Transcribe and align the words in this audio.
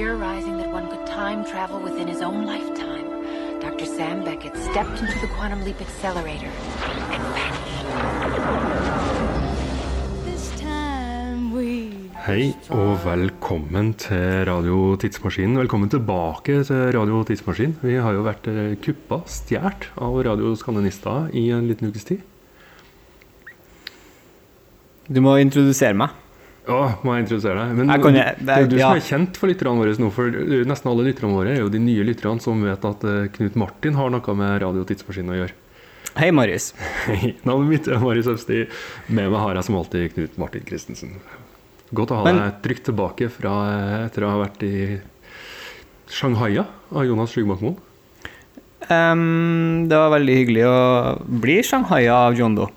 theorizing 0.00 0.56
that 0.56 0.72
one 0.72 0.88
could 0.88 1.06
time 1.06 1.44
travel 1.44 1.78
within 1.78 2.08
his 2.08 2.22
own 2.22 2.46
lifetime, 2.46 3.06
Dr. 3.60 3.84
Sam 3.84 4.24
Beckett 4.24 4.56
stepped 4.56 4.96
into 5.02 5.18
the 5.20 5.26
Quantum 5.36 5.60
Leap 5.62 5.78
Accelerator 5.78 6.52
and 7.14 7.22
vanished. 7.36 7.84
This 10.24 10.44
time 10.58 11.52
we 11.52 11.92
Hei 12.24 12.54
og 12.70 13.04
velkommen 13.04 13.92
til 14.00 14.46
Radio 14.48 14.96
Tidsmaskinen. 14.96 15.58
Velkommen 15.58 15.92
tilbake 15.92 16.64
til 16.64 16.96
Radio 16.96 17.20
Tidsmaskin. 17.24 17.76
Vi 17.82 17.98
har 18.00 18.16
jo 18.16 18.24
vært 18.24 18.48
eh, 18.48 18.78
kuppa, 18.80 19.20
stjålet 19.28 19.90
av 20.00 20.16
Radio 20.30 20.54
Skandinista 20.56 21.26
i 21.36 21.50
en 21.52 21.68
liten 21.68 21.92
ukes 21.92 22.08
tid. 22.08 22.24
Du 25.12 25.20
må 25.20 25.36
introdusere 25.44 25.92
meg. 25.92 26.16
Å, 26.70 26.80
må 27.02 27.14
jeg 27.16 27.24
introdusere 27.26 27.54
deg? 27.64 27.72
Men 27.80 27.88
Jeg 27.90 28.02
kan- 28.04 28.14
det, 28.14 28.54
er 28.54 28.60
jo 28.64 28.68
du 28.70 28.76
ja. 28.78 28.88
som 28.90 28.96
er 29.00 29.06
kjent 29.08 29.36
for 29.40 29.50
lytterne 29.50 29.80
våre 29.80 29.94
nå, 29.98 30.10
for 30.14 30.30
nesten 30.70 30.90
alle 30.92 31.06
lytterne 31.08 31.32
våre 31.34 31.54
er 31.56 31.60
jo 31.64 31.68
de 31.72 31.80
nye 31.82 32.04
lytterne 32.06 32.40
som 32.44 32.62
vet 32.62 32.84
at 32.84 33.04
eh, 33.04 33.26
Knut 33.34 33.56
Martin 33.58 33.94
har 33.98 34.10
noe 34.14 34.34
med 34.38 34.62
Radio 34.62 34.84
Tidsmaskin 34.86 35.32
å 35.34 35.38
gjøre. 35.40 35.56
Hei, 36.16 36.30
Marius. 36.34 36.72
Hei, 37.06 37.34
Navnet 37.46 37.68
mitt 37.70 37.88
er 37.90 37.98
Marius 38.02 38.26
Øvsti. 38.32 38.64
Med 39.08 39.30
meg 39.30 39.38
har 39.40 39.54
jeg 39.58 39.64
som 39.68 39.76
alltid 39.80 40.14
Knut 40.14 40.38
Martin 40.42 40.64
Christensen. 40.66 41.16
Godt 41.94 42.10
å 42.14 42.20
ha 42.20 42.24
Men- 42.24 42.38
deg 42.38 42.62
trygt 42.62 42.84
tilbake 42.90 43.30
fra, 43.30 43.54
eh, 43.74 44.06
etter 44.06 44.26
å 44.26 44.30
ha 44.34 44.40
vært 44.46 44.62
i 44.66 45.00
Shanghai 46.10 46.56
av 46.58 47.04
Jonas 47.06 47.30
Skygbakkmoen. 47.34 47.76
Um, 48.90 49.86
det 49.90 49.94
var 49.98 50.10
veldig 50.18 50.34
hyggelig 50.38 50.62
å 50.66 50.78
bli 51.40 51.60
Shanghai 51.62 52.06
av 52.10 52.34
John 52.38 52.54
Doe. 52.56 52.70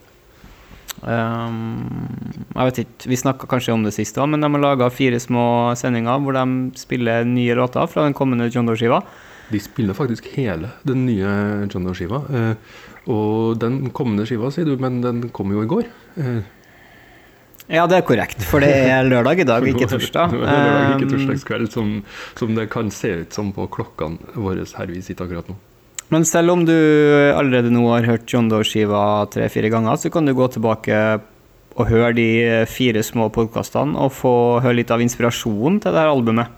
Ehm, 1.09 2.47
jeg 2.53 2.69
vet 2.69 2.79
ikke, 2.83 3.09
Vi 3.11 3.19
snakka 3.19 3.49
kanskje 3.51 3.75
om 3.75 3.83
det 3.83 3.93
sist 3.95 4.17
men 4.17 4.39
de 4.39 4.49
har 4.49 4.61
laga 4.61 4.89
fire 4.89 5.19
små 5.19 5.75
sendinger 5.75 6.21
hvor 6.23 6.33
de 6.37 6.71
spiller 6.79 7.25
nye 7.27 7.55
låter 7.55 7.87
fra 7.87 8.05
den 8.07 8.13
kommende 8.13 8.49
John 8.49 8.65
Doe-skiva. 8.65 9.01
De 9.51 9.59
spiller 9.59 9.93
faktisk 9.93 10.29
hele 10.37 10.71
den 10.87 11.05
nye 11.05 11.67
John 11.67 11.85
Doe-skiva. 11.85 12.23
Uh, 12.29 12.55
og 13.11 13.59
den 13.59 13.89
kommende 13.91 14.25
skiva, 14.25 14.51
sier 14.53 14.65
du, 14.65 14.77
men 14.79 15.01
den 15.03 15.27
kom 15.35 15.51
jo 15.51 15.63
i 15.63 15.69
går. 15.69 15.89
Uh. 16.15 16.39
Ja, 17.71 17.85
det 17.87 17.97
er 17.97 18.07
korrekt, 18.07 18.43
for 18.43 18.63
det 18.63 18.71
er 18.71 19.05
lørdag 19.07 19.43
i 19.43 19.47
dag, 19.47 19.67
ikke 19.71 19.89
torsdag. 19.91 20.31
Nå 20.35 20.41
er 20.43 20.47
det 20.47 20.63
lørdag, 20.63 20.95
ikke 20.95 21.03
Ehm, 21.03 21.13
torsdagskveld, 21.17 21.69
som, 21.75 21.93
som 22.39 22.55
det 22.55 22.69
kan 22.71 22.91
se 22.91 23.13
ut 23.23 23.35
som 23.35 23.51
på 23.55 23.67
klokkene 23.71 24.35
våre 24.35 24.63
her 24.63 24.91
vi 24.91 25.03
sitter 25.03 25.27
akkurat 25.27 25.51
nå. 25.51 25.59
Men 26.11 26.25
selv 26.27 26.53
om 26.53 26.65
du 26.67 26.73
allerede 26.73 27.71
nå 27.73 27.85
har 27.89 28.05
hørt 28.05 28.27
John 28.29 28.49
Doe-skiva 28.51 29.25
tre-fire 29.33 29.71
ganger, 29.73 29.97
så 29.97 30.11
kan 30.13 30.27
du 30.27 30.33
gå 30.35 30.47
tilbake 30.51 30.97
og 31.73 31.89
høre 31.89 32.11
de 32.17 32.27
fire 32.69 33.01
små 33.05 33.29
podkastene 33.33 33.97
og 33.97 34.13
få 34.13 34.35
høre 34.61 34.77
litt 34.81 34.93
av 34.93 35.01
inspirasjonen 35.01 35.79
til 35.81 35.95
det 35.95 36.03
her 36.03 36.11
albumet. 36.11 36.51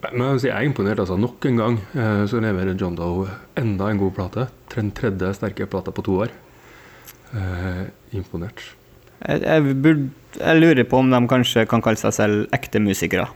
Men 0.00 0.24
jeg, 0.32 0.40
si, 0.40 0.48
jeg 0.48 0.56
er 0.56 0.66
imponert. 0.66 1.02
altså. 1.02 1.18
Nok 1.20 1.46
en 1.50 1.60
gang 1.60 1.78
eh, 1.92 2.22
så 2.30 2.40
leverer 2.42 2.78
John 2.80 2.96
Doe 2.98 3.28
enda 3.60 3.90
en 3.90 4.00
god 4.00 4.14
plate. 4.16 4.46
Den 4.74 4.90
tredje 4.96 5.34
sterke 5.36 5.68
plata 5.70 5.92
på 5.94 6.04
to 6.06 6.16
år. 6.24 6.32
Eh, 7.36 7.84
imponert. 8.16 8.64
Jeg, 9.20 9.42
jeg, 9.44 9.76
burde, 9.84 10.08
jeg 10.40 10.62
lurer 10.62 10.88
på 10.88 11.02
om 11.02 11.12
de 11.12 11.20
kanskje 11.30 11.66
kan 11.68 11.84
kalle 11.84 12.00
seg 12.00 12.16
selv 12.16 12.56
ekte 12.56 12.80
musikere. 12.82 13.28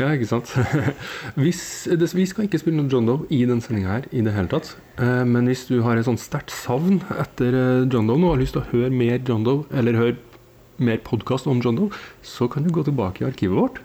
Ja, 0.00 0.08
ikke 0.16 0.28
sant? 0.30 0.50
hvis, 1.42 1.62
det, 2.00 2.08
vi 2.16 2.24
skal 2.28 2.46
ikke 2.46 2.60
spille 2.62 2.78
noe 2.78 2.88
John 2.88 3.08
Doe 3.08 3.26
i 3.28 3.42
denne 3.44 3.60
sendinga 3.64 3.98
her 3.98 4.08
i 4.16 4.22
det 4.24 4.32
hele 4.32 4.48
tatt. 4.48 4.72
Eh, 4.96 5.22
men 5.28 5.50
hvis 5.50 5.66
du 5.68 5.82
har 5.84 6.00
et 6.00 6.08
sånt 6.08 6.22
sterkt 6.22 6.54
savn 6.54 7.02
etter 7.20 7.56
eh, 7.56 7.84
John 7.84 8.08
Doe 8.08 8.16
nå, 8.16 8.30
og 8.30 8.38
har 8.38 8.42
lyst 8.42 8.56
til 8.56 8.64
å 8.64 8.70
høre 8.72 8.90
mer 8.94 9.20
John 9.20 9.44
Doe, 9.44 9.66
eller 9.76 10.00
høre 10.00 10.16
mer 10.80 11.02
podkast 11.04 11.48
om 11.50 11.60
John 11.60 11.76
Doe, 11.76 12.02
så 12.24 12.48
kan 12.48 12.64
du 12.64 12.72
gå 12.72 12.86
tilbake 12.86 13.24
i 13.24 13.28
arkivet 13.28 13.58
vårt. 13.60 13.82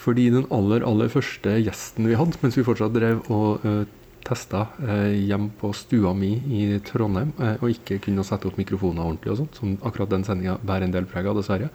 Fordi 0.00 0.30
den 0.32 0.46
aller, 0.54 0.86
aller 0.86 1.10
første 1.12 1.58
gjesten 1.60 2.06
vi 2.08 2.16
hadde, 2.16 2.38
mens 2.40 2.56
vi 2.56 2.64
fortsatt 2.64 2.94
drev 2.94 3.26
og 3.28 3.66
uh, 3.66 3.82
testa 4.26 4.66
eh, 4.82 5.16
hjemme 5.28 5.50
på 5.60 5.72
stua 5.76 6.12
mi 6.16 6.32
i 6.56 6.62
Trondheim, 6.86 7.32
eh, 7.40 7.56
og 7.60 7.72
ikke 7.72 8.00
kunne 8.04 8.24
sette 8.26 8.48
opp 8.50 8.58
mikrofoner 8.60 9.04
ordentlig 9.06 9.34
og 9.34 9.40
sånt, 9.42 9.60
som 9.60 9.76
akkurat 9.86 10.12
den 10.12 10.26
sendinga 10.26 10.58
bærer 10.66 10.88
en 10.88 10.94
del 10.94 11.08
preg 11.10 11.28
av, 11.30 11.38
dessverre, 11.38 11.70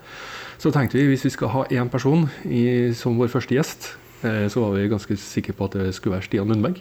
så 0.61 0.71
tenkte 0.73 0.99
vi 0.99 1.09
hvis 1.11 1.25
vi 1.27 1.33
skal 1.35 1.53
ha 1.55 1.65
én 1.73 1.91
person 1.91 2.27
i, 2.45 2.93
som 2.97 3.17
vår 3.19 3.33
første 3.33 3.57
gjest, 3.57 3.91
eh, 4.23 4.45
så 4.51 4.63
var 4.63 4.77
vi 4.77 4.91
ganske 4.91 5.19
sikre 5.21 5.57
på 5.57 5.69
at 5.69 5.79
det 5.81 5.91
skulle 5.97 6.17
være 6.17 6.29
Stian 6.29 6.51
Lundberg. 6.51 6.79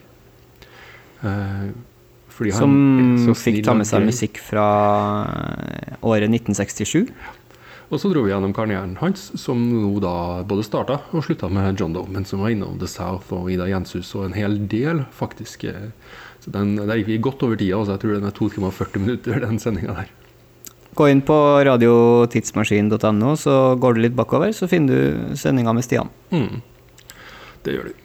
Eh, 1.24 1.66
fordi 2.34 2.50
han 2.50 2.72
Som 3.22 3.36
fikk 3.38 3.60
ta 3.62 3.76
med 3.78 3.86
seg 3.86 4.02
musikk 4.02 4.40
fra 4.42 4.66
året 6.02 6.26
1967. 6.26 7.12
Og 7.94 8.00
så 8.02 8.08
dro 8.10 8.24
vi 8.24 8.32
gjennom 8.32 8.50
karrieren 8.50 8.96
hans, 8.98 9.28
som 9.38 9.60
nå 9.70 9.92
da 10.02 10.42
både 10.50 10.64
starta 10.66 10.96
og 11.14 11.22
slutta 11.22 11.46
med 11.46 11.78
John 11.78 11.92
Doe, 11.94 12.10
men 12.10 12.24
som 12.26 12.40
var 12.42 12.50
innom 12.50 12.74
The 12.80 12.88
South 12.90 13.30
og 13.36 13.52
Ida 13.54 13.68
Jenshus 13.70 14.10
og 14.18 14.24
en 14.26 14.34
hel 14.34 14.56
del, 14.66 15.04
faktisk. 15.14 15.62
Så 16.42 16.50
den, 16.50 16.74
Der 16.74 16.98
gikk 16.98 17.12
vi 17.12 17.18
godt 17.22 17.44
over 17.46 17.54
tida, 17.54 17.78
altså 17.78 17.94
jeg 17.94 18.02
tror 18.02 18.16
den 18.16 18.26
er 18.26 18.34
2 18.34 18.48
timer 18.56 18.72
og 18.72 18.74
40 18.74 19.04
minutter, 19.04 19.38
den 19.46 19.60
sendinga 19.62 19.94
der. 20.00 20.10
Gå 20.98 21.06
inn 21.10 21.22
på 21.22 21.36
radiotidsmaskin.no, 21.70 23.36
så 23.38 23.54
går 23.78 23.94
du 23.94 24.02
litt 24.02 24.18
bakover, 24.18 24.50
så 24.50 24.66
finner 24.66 24.98
du 24.98 25.38
sendinga 25.38 25.72
med 25.74 25.86
Stian. 25.86 26.10
Mm. 26.34 26.58
Det 27.62 27.78
gjør 27.78 27.92
du. 27.92 28.02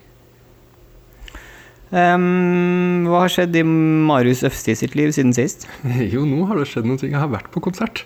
Um, 1.89 3.09
hva 3.09 3.23
har 3.25 3.33
skjedd 3.33 3.57
i 3.57 3.65
Marius 3.65 4.45
Øfsti 4.45 4.77
sitt 4.77 4.93
liv 4.93 5.09
siden 5.17 5.33
sist? 5.33 5.65
Jo, 6.13 6.29
nå 6.29 6.45
har 6.45 6.61
det 6.61 6.69
skjedd 6.69 6.85
noe. 6.85 7.01
Jeg 7.01 7.17
har 7.17 7.33
vært 7.33 7.49
på 7.49 7.65
konsert. 7.65 8.05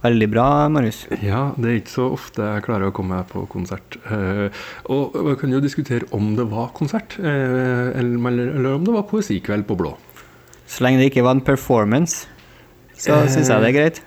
Veldig 0.00 0.28
bra, 0.32 0.44
Marius. 0.72 1.02
Ja, 1.20 1.50
det 1.60 1.68
er 1.68 1.78
ikke 1.82 1.92
så 1.92 2.06
ofte 2.14 2.40
jeg 2.46 2.62
klarer 2.64 2.88
å 2.88 2.94
komme 2.96 3.18
meg 3.18 3.26
på 3.28 3.42
konsert. 3.52 3.98
Eh, 4.08 4.48
og 4.88 5.16
vi 5.26 5.34
kan 5.42 5.52
jo 5.52 5.60
diskutere 5.60 6.08
om 6.16 6.30
det 6.38 6.46
var 6.48 6.70
konsert, 6.76 7.18
eh, 7.20 7.90
eller, 8.00 8.30
eller 8.56 8.78
om 8.78 8.86
det 8.86 8.94
var 8.96 9.04
poesikveld 9.10 9.66
på 9.68 9.76
Blå. 9.76 9.92
Så 10.70 10.86
lenge 10.86 11.02
det 11.02 11.10
ikke 11.10 11.24
var 11.26 11.36
en 11.36 11.44
performance, 11.44 12.26
så 12.96 13.12
Eh. 13.20 13.28
syns 13.28 13.48
jeg 13.52 13.60
det 13.60 13.68
er 13.74 13.78
greit. 13.78 14.00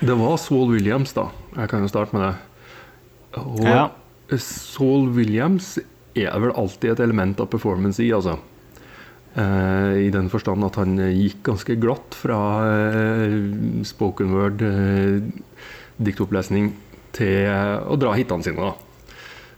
Det 0.00 0.16
var 0.16 0.36
Saul 0.38 0.70
Williams, 0.72 1.12
da. 1.12 1.28
Jeg 1.56 1.68
kan 1.68 1.82
jo 1.82 1.88
starte 1.88 2.14
med 2.16 2.22
det. 2.22 2.36
Og 3.44 3.60
Ja. 3.64 3.90
Saul 4.38 5.10
Williams 5.10 5.78
er 6.16 6.30
vel 6.40 6.52
alltid 6.52 6.92
et 6.92 7.00
element 7.00 7.38
av 7.40 7.48
performance 7.50 8.00
i, 8.00 8.08
altså. 8.10 8.38
Eh, 9.38 10.06
I 10.06 10.10
den 10.10 10.30
forstand 10.32 10.66
at 10.66 10.78
han 10.80 10.96
gikk 10.98 11.44
ganske 11.46 11.76
glatt 11.78 12.16
fra 12.18 12.40
eh, 12.66 13.36
spoken 13.86 14.32
word, 14.34 14.62
eh, 14.66 15.20
diktopplesning, 16.02 16.72
til 17.14 17.50
å 17.50 17.98
dra 17.98 18.14
hitene 18.14 18.46
sine, 18.46 18.70
da. 18.70 18.90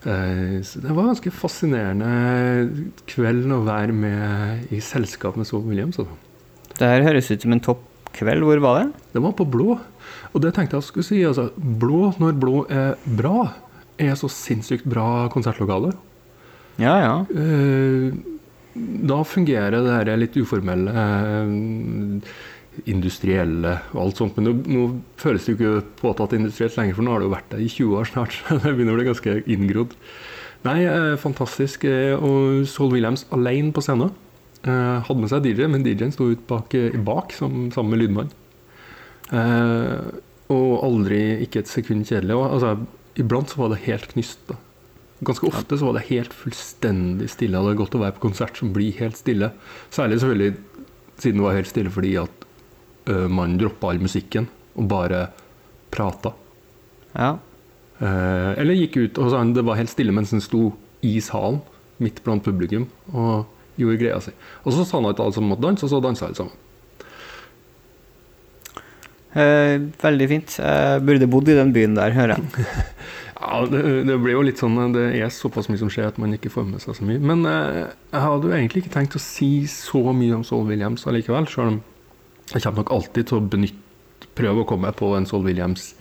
Eh, 0.02 0.58
så 0.66 0.80
det 0.82 0.90
var 0.90 1.04
en 1.04 1.12
ganske 1.12 1.32
fascinerende 1.36 2.92
kveld 3.06 3.46
å 3.54 3.62
være 3.66 3.94
med 3.94 4.72
i 4.74 4.80
selskap 4.82 5.38
med 5.38 5.46
Saul 5.46 5.64
Williams. 5.68 6.00
Altså. 6.00 6.16
Det 6.74 6.88
her 6.88 7.06
høres 7.06 7.30
ut 7.30 7.44
som 7.44 7.54
en 7.54 7.62
topp 7.62 7.84
kveld. 8.16 8.44
Hvor 8.44 8.60
var 8.64 8.80
det? 8.80 8.86
Det 9.14 9.22
var 9.22 9.36
på 9.38 9.46
blå. 9.48 9.76
Og 10.32 10.42
det 10.42 10.54
tenkte 10.56 10.80
jeg 10.80 10.88
skulle 10.88 11.06
si. 11.06 11.20
Altså, 11.28 11.50
blå 11.56 12.10
når 12.20 12.40
blå 12.40 12.64
er 12.72 12.96
bra, 13.18 13.52
er 14.00 14.16
så 14.18 14.30
sinnssykt 14.32 14.88
bra 14.88 15.28
konsertlokale. 15.32 15.92
Ja, 16.80 16.96
ja. 16.98 17.14
Eh, 17.36 18.16
da 18.74 19.18
fungerer 19.28 19.74
det 19.84 19.92
her 19.92 20.16
litt 20.20 20.36
uformelle, 20.40 20.92
eh, 20.92 22.32
industrielle 22.88 23.74
og 23.92 23.98
alt 24.06 24.20
sånt. 24.22 24.36
Men 24.38 24.46
nå, 24.48 24.52
nå 24.64 24.84
føles 25.20 25.44
det 25.44 25.52
jo 25.52 25.58
ikke 25.58 25.86
påtatt 26.00 26.32
industrielt 26.38 26.78
lenger, 26.78 26.96
for 26.96 27.04
nå 27.04 27.12
har 27.12 27.20
det 27.20 27.28
jo 27.28 27.34
vært 27.34 27.50
der 27.52 27.64
i 27.64 27.68
20 27.68 27.98
år 28.00 28.08
snart. 28.08 28.38
det 28.62 28.72
begynner 28.72 28.96
å 28.96 29.00
bli 29.00 29.08
ganske 29.10 29.36
inngrodd. 29.52 29.92
Nei, 30.64 30.78
eh, 30.86 31.14
fantastisk. 31.20 31.84
eh, 31.84 32.14
Og 32.16 32.62
Saul 32.70 32.94
Williams 32.94 33.26
alene 33.34 33.74
på 33.76 33.84
scenen. 33.84 34.14
Hadde 34.62 35.18
med 35.18 35.26
seg 35.32 35.42
DJ, 35.42 35.66
men 35.66 35.82
DJ-en 35.82 36.12
sto 36.14 36.28
ut 36.30 36.44
bak, 36.46 36.70
bak 37.02 37.32
som, 37.34 37.64
sammen 37.74 37.96
med 37.96 37.98
lydmann. 38.04 38.28
Og 40.54 40.84
aldri 40.86 41.18
ikke 41.42 41.64
et 41.64 41.70
sekund 41.70 42.06
kjedelig. 42.06 42.36
Altså, 42.46 42.76
iblant 43.18 43.50
så 43.50 43.58
var 43.58 43.72
det 43.72 43.80
helt 43.88 44.06
knyst. 44.12 44.44
da. 44.46 44.54
Ganske 45.22 45.46
ofte 45.46 45.78
så 45.78 45.86
var 45.86 45.98
det 45.98 46.08
helt 46.08 46.32
fullstendig 46.34 47.28
stille. 47.30 47.60
Det 47.62 47.72
er 47.74 47.78
godt 47.78 47.94
å 47.94 48.02
være 48.02 48.16
på 48.16 48.24
konsert 48.26 48.58
som 48.58 48.72
blir 48.74 48.96
helt 48.98 49.18
stille. 49.20 49.52
Særlig 49.94 50.18
selvfølgelig 50.18 50.56
siden 51.22 51.38
det 51.38 51.46
var 51.46 51.54
helt 51.60 51.70
stille 51.70 51.92
fordi 51.94 52.16
at 52.18 52.46
ø, 53.06 53.28
man 53.30 53.54
droppa 53.60 53.92
all 53.92 54.02
musikken 54.02 54.48
og 54.74 54.88
bare 54.90 55.26
prata. 55.94 56.34
ja. 57.14 57.36
Eh, 58.02 58.52
eller 58.58 58.74
gikk 58.74 58.96
ut 58.98 59.18
og 59.22 59.28
sa 59.30 59.44
det 59.46 59.62
var 59.62 59.76
helt 59.78 59.92
stille 59.92 60.10
mens 60.10 60.32
han 60.34 60.40
sto 60.42 60.72
i 61.06 61.20
salen, 61.22 61.60
midt 62.02 62.18
blant 62.24 62.42
publikum, 62.42 62.88
og 63.14 63.44
gjorde 63.78 64.00
greia 64.00 64.16
si. 64.24 64.32
Og 64.64 64.74
så 64.74 64.82
sa 64.82 64.98
han 64.98 65.06
at 65.12 65.20
alle 65.22 65.36
sammen 65.36 65.52
måtte 65.52 65.62
danse, 65.62 65.86
og 65.86 65.92
så 65.92 66.00
dansa 66.02 66.26
alle 66.26 66.38
sammen. 66.40 66.56
Eh, 69.38 69.76
veldig 70.02 70.28
fint. 70.32 70.56
Jeg 70.58 71.04
burde 71.06 71.30
bodd 71.30 71.48
i 71.52 71.56
den 71.56 71.70
byen 71.76 71.94
der, 71.96 72.16
hører 72.16 72.34
jeg. 72.34 72.66
Ja, 73.42 73.62
det, 73.66 73.82
det 74.06 74.16
blir 74.22 74.36
jo 74.36 74.44
litt 74.46 74.60
sånn 74.60 74.92
Det 74.94 75.08
er 75.18 75.30
såpass 75.34 75.66
mye 75.70 75.80
som 75.80 75.90
skjer 75.90 76.12
at 76.12 76.18
man 76.22 76.34
ikke 76.36 76.52
får 76.52 76.66
med 76.68 76.82
seg 76.84 76.94
så 76.98 77.06
mye. 77.06 77.18
Men 77.22 77.42
eh, 77.48 77.88
jeg 78.12 78.24
hadde 78.24 78.48
jo 78.48 78.54
egentlig 78.54 78.84
ikke 78.84 78.96
tenkt 78.96 79.18
å 79.18 79.22
si 79.22 79.64
så 79.70 80.02
mye 80.14 80.36
om 80.38 80.44
Saul 80.46 80.68
Williams 80.70 81.06
allikevel, 81.10 81.48
Selv 81.50 81.74
om 81.74 81.80
jeg 82.52 82.62
kommer 82.62 82.82
nok 82.82 82.92
alltid 82.94 83.28
til 83.28 83.38
å 83.38 83.46
benytte, 83.54 84.28
prøve 84.38 84.62
å 84.62 84.68
komme 84.68 84.90
på 84.96 85.10
en 85.16 85.26
Saul 85.28 85.44
Williams 85.46 85.92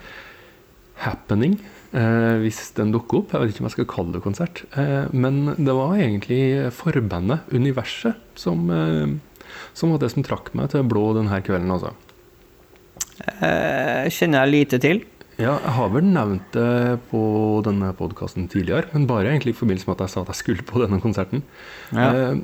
happening 1.01 1.57
eh, 1.97 2.37
hvis 2.43 2.59
den 2.77 2.93
dukker 2.93 3.21
opp. 3.21 3.33
Jeg 3.33 3.41
vet 3.41 3.53
ikke 3.53 3.63
om 3.63 3.69
jeg 3.69 3.77
skal 3.77 3.89
kalle 3.89 4.15
det 4.15 4.23
konsert. 4.25 4.63
Eh, 4.77 5.09
men 5.13 5.55
det 5.57 5.75
var 5.77 5.97
egentlig 5.97 6.43
forbandet, 6.75 7.49
universet, 7.51 8.19
som, 8.39 8.69
eh, 8.69 9.47
som 9.77 9.93
var 9.93 10.03
det 10.03 10.11
som 10.13 10.25
trakk 10.27 10.53
meg 10.57 10.71
til 10.73 10.85
blå 10.87 11.11
denne 11.17 11.41
kvelden. 11.45 11.73
altså. 11.73 11.95
Eh, 13.21 14.09
kjenner 14.11 14.45
jeg 14.45 14.53
lite 14.55 14.81
til. 14.81 15.03
Ja, 15.41 15.55
jeg 15.57 15.73
har 15.73 15.89
vel 15.89 16.05
nevnt 16.05 16.53
det 16.53 16.99
på 17.09 17.21
denne 17.65 17.89
podkasten 17.97 18.45
tidligere, 18.51 18.91
men 18.93 19.07
bare 19.09 19.31
egentlig 19.31 19.55
i 19.55 19.57
forbindelse 19.57 19.89
med 19.89 19.97
at 19.97 20.05
jeg 20.05 20.13
sa 20.13 20.21
at 20.21 20.29
jeg 20.35 20.41
skulle 20.41 20.65
på 20.67 20.81
denne 20.83 20.99
konserten. 21.01 21.41
Ja. 21.95 22.11
Eh, 22.11 22.41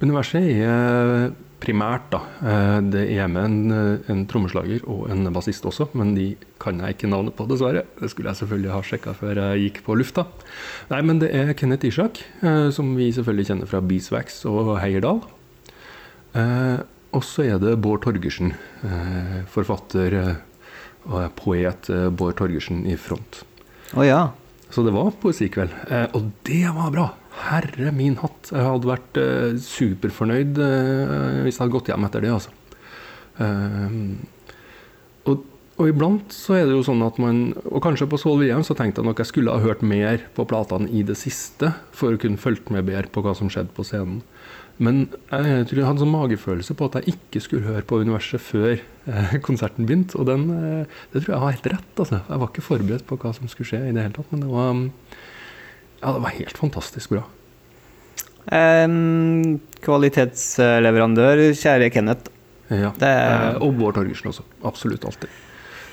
universet 0.00 0.46
er 0.64 1.34
primært, 1.60 2.06
da. 2.14 2.22
Eh, 2.40 2.78
det 2.94 3.04
er 3.12 3.28
med 3.28 3.44
en, 3.44 3.76
en 4.08 4.24
trommeslager 4.30 4.86
og 4.88 5.10
en 5.12 5.28
bassist 5.34 5.68
også, 5.68 5.90
men 6.00 6.14
de 6.16 6.30
kan 6.62 6.80
jeg 6.80 6.96
ikke 6.96 7.12
navnet 7.12 7.36
på, 7.36 7.44
dessverre. 7.50 7.84
Det 8.00 8.08
skulle 8.08 8.32
jeg 8.32 8.40
selvfølgelig 8.40 8.72
ha 8.72 8.82
sjekka 8.88 9.16
før 9.20 9.42
jeg 9.42 9.66
gikk 9.66 9.82
på 9.84 10.00
lufta. 10.00 10.24
Nei, 10.94 11.02
men 11.04 11.20
det 11.20 11.34
er 11.36 11.52
Kenneth 11.58 11.90
Ishak, 11.90 12.22
eh, 12.40 12.70
som 12.72 12.94
vi 12.96 13.12
selvfølgelig 13.16 13.50
kjenner 13.52 13.68
fra 13.68 13.84
Beeswax 13.84 14.46
og 14.48 14.78
Heierdal. 14.80 15.20
Eh, 16.40 16.78
og 17.10 17.26
så 17.26 17.44
er 17.50 17.60
det 17.60 17.80
Bård 17.84 18.06
Torgersen, 18.06 18.54
eh, 18.86 19.42
forfatter 19.50 20.22
poet 21.36 21.90
eh, 21.90 22.08
Bård 22.10 22.36
Torgersen 22.38 22.84
i 22.86 22.96
front. 22.96 23.44
Å 23.96 24.06
ja. 24.06 24.20
Så 24.70 24.84
det 24.86 24.94
var 24.94 25.10
poesikveld. 25.22 25.72
Eh, 25.90 26.06
og 26.14 26.30
det 26.46 26.66
var 26.74 26.92
bra! 26.94 27.08
Herre 27.40 27.92
min 27.94 28.18
hatt. 28.20 28.50
Jeg 28.50 28.66
hadde 28.66 28.90
vært 28.90 29.20
eh, 29.20 29.54
superfornøyd 29.64 30.58
hvis 31.44 31.56
jeg 31.56 31.62
hadde 31.62 31.72
gått 31.72 31.88
hjem 31.88 32.04
etter 32.08 32.26
det, 32.26 32.34
altså. 32.34 32.56
Og, 35.30 35.44
og 35.80 35.86
iblant 35.88 36.34
så 36.34 36.58
er 36.58 36.66
det 36.68 36.74
jo 36.74 36.82
sånn 36.84 37.00
at 37.06 37.16
man 37.22 37.54
Og 37.70 37.78
kanskje 37.80 38.08
på 38.10 38.18
Soul 38.20 38.42
VM 38.42 38.60
så 38.66 38.74
tenkte 38.76 39.00
jeg 39.00 39.08
nok 39.08 39.22
jeg 39.22 39.30
skulle 39.30 39.54
ha 39.54 39.62
hørt 39.64 39.80
mer 39.80 40.26
på 40.36 40.44
platene 40.50 40.90
i 40.92 41.00
det 41.06 41.16
siste 41.16 41.70
for 41.96 42.12
å 42.12 42.20
kunne 42.20 42.40
fulgt 42.40 42.68
med 42.74 42.84
bedre 42.90 43.08
på 43.14 43.22
hva 43.24 43.32
som 43.38 43.48
skjedde 43.48 43.72
på 43.76 43.86
scenen. 43.88 44.20
Men 44.80 45.02
jeg 45.28 45.66
tror 45.68 45.76
jeg 45.76 45.84
hadde 45.84 46.00
sånn 46.00 46.12
magefølelse 46.14 46.74
på 46.78 46.86
at 46.88 46.94
jeg 47.00 47.12
ikke 47.12 47.40
skulle 47.44 47.66
høre 47.68 47.82
på 47.84 47.98
universet 48.00 48.40
før 48.40 48.78
eh, 48.80 49.34
konserten 49.44 49.84
begynte. 49.88 50.16
Og 50.16 50.24
den, 50.30 50.46
eh, 50.56 50.94
det 51.12 51.20
tror 51.24 51.34
jeg 51.34 51.42
har 51.42 51.52
helt 51.58 51.68
rett. 51.74 51.90
Altså. 52.00 52.20
Jeg 52.30 52.40
var 52.40 52.48
ikke 52.48 52.64
forberedt 52.64 53.04
på 53.10 53.18
hva 53.20 53.34
som 53.36 53.50
skulle 53.52 53.68
skje 53.68 53.82
i 53.90 53.92
det 53.92 54.06
hele 54.06 54.16
tatt. 54.16 54.30
Men 54.32 54.40
det 54.46 54.48
var, 54.54 54.80
ja, 56.00 56.14
det 56.16 56.22
var 56.24 56.36
helt 56.38 56.62
fantastisk 56.62 57.12
bra. 57.12 57.26
Um, 58.50 59.58
kvalitetsleverandør, 59.84 61.42
kjære 61.60 61.90
Kenneth. 61.92 62.30
Ja. 62.70 62.92
Det 62.96 63.08
er- 63.10 63.50
Eh, 63.56 63.58
og 63.60 63.76
Bård 63.78 63.94
Torgersen 63.98 64.30
også. 64.32 64.42
Absolutt 64.64 65.04
alltid. 65.04 65.28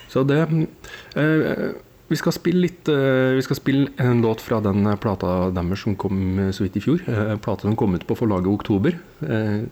Så 0.08 0.24
det 0.26 0.40
eh, 0.40 1.74
Vi 2.08 2.16
skal 2.16 2.36
litt 2.56 2.88
eh, 2.92 3.36
Vi 3.36 3.44
skal 3.44 3.60
spille 3.60 3.92
en 4.00 4.22
låt 4.24 4.42
fra 4.44 4.62
den 4.64 4.88
plata 5.04 5.50
deres 5.56 5.84
som 5.84 5.96
kom 6.00 6.40
eh, 6.40 6.52
så 6.56 6.64
vidt 6.64 6.80
i 6.80 6.84
fjor. 6.84 7.04
Eh, 7.04 7.36
plata 7.44 7.68
som 7.68 7.76
kom 7.76 7.96
ut 7.98 8.08
på 8.08 8.16
forlaget 8.16 8.52
Oktober. 8.54 8.96
Eh, 9.28 9.66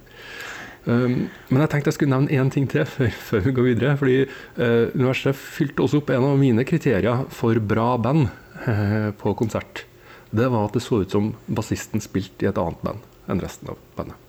men 0.85 1.61
jeg 1.63 1.69
tenkte 1.71 1.89
jeg 1.89 1.95
skulle 1.97 2.13
nevne 2.13 2.35
én 2.35 2.51
ting 2.53 2.67
til 2.69 2.85
før, 3.27 3.41
vi 3.47 3.55
går 3.55 3.69
videre. 3.71 3.95
Fordi 4.01 4.17
eh, 4.25 4.91
universet 4.93 5.37
fylte 5.39 5.85
også 5.85 6.03
opp 6.03 6.11
en 6.13 6.27
av 6.27 6.39
mine 6.41 6.67
kriterier 6.67 7.23
for 7.33 7.61
bra 7.73 7.93
band 7.97 8.27
eh, 8.67 9.11
på 9.17 9.35
konsert. 9.39 9.85
Det 10.35 10.49
var 10.51 10.67
at 10.67 10.75
det 10.75 10.83
så 10.83 11.01
ut 11.05 11.15
som 11.15 11.31
bassisten 11.47 12.03
spilte 12.03 12.45
i 12.45 12.51
et 12.51 12.59
annet 12.59 12.83
band 12.83 13.31
enn 13.31 13.41
resten 13.41 13.71
av 13.71 13.79
bandet. 13.95 14.19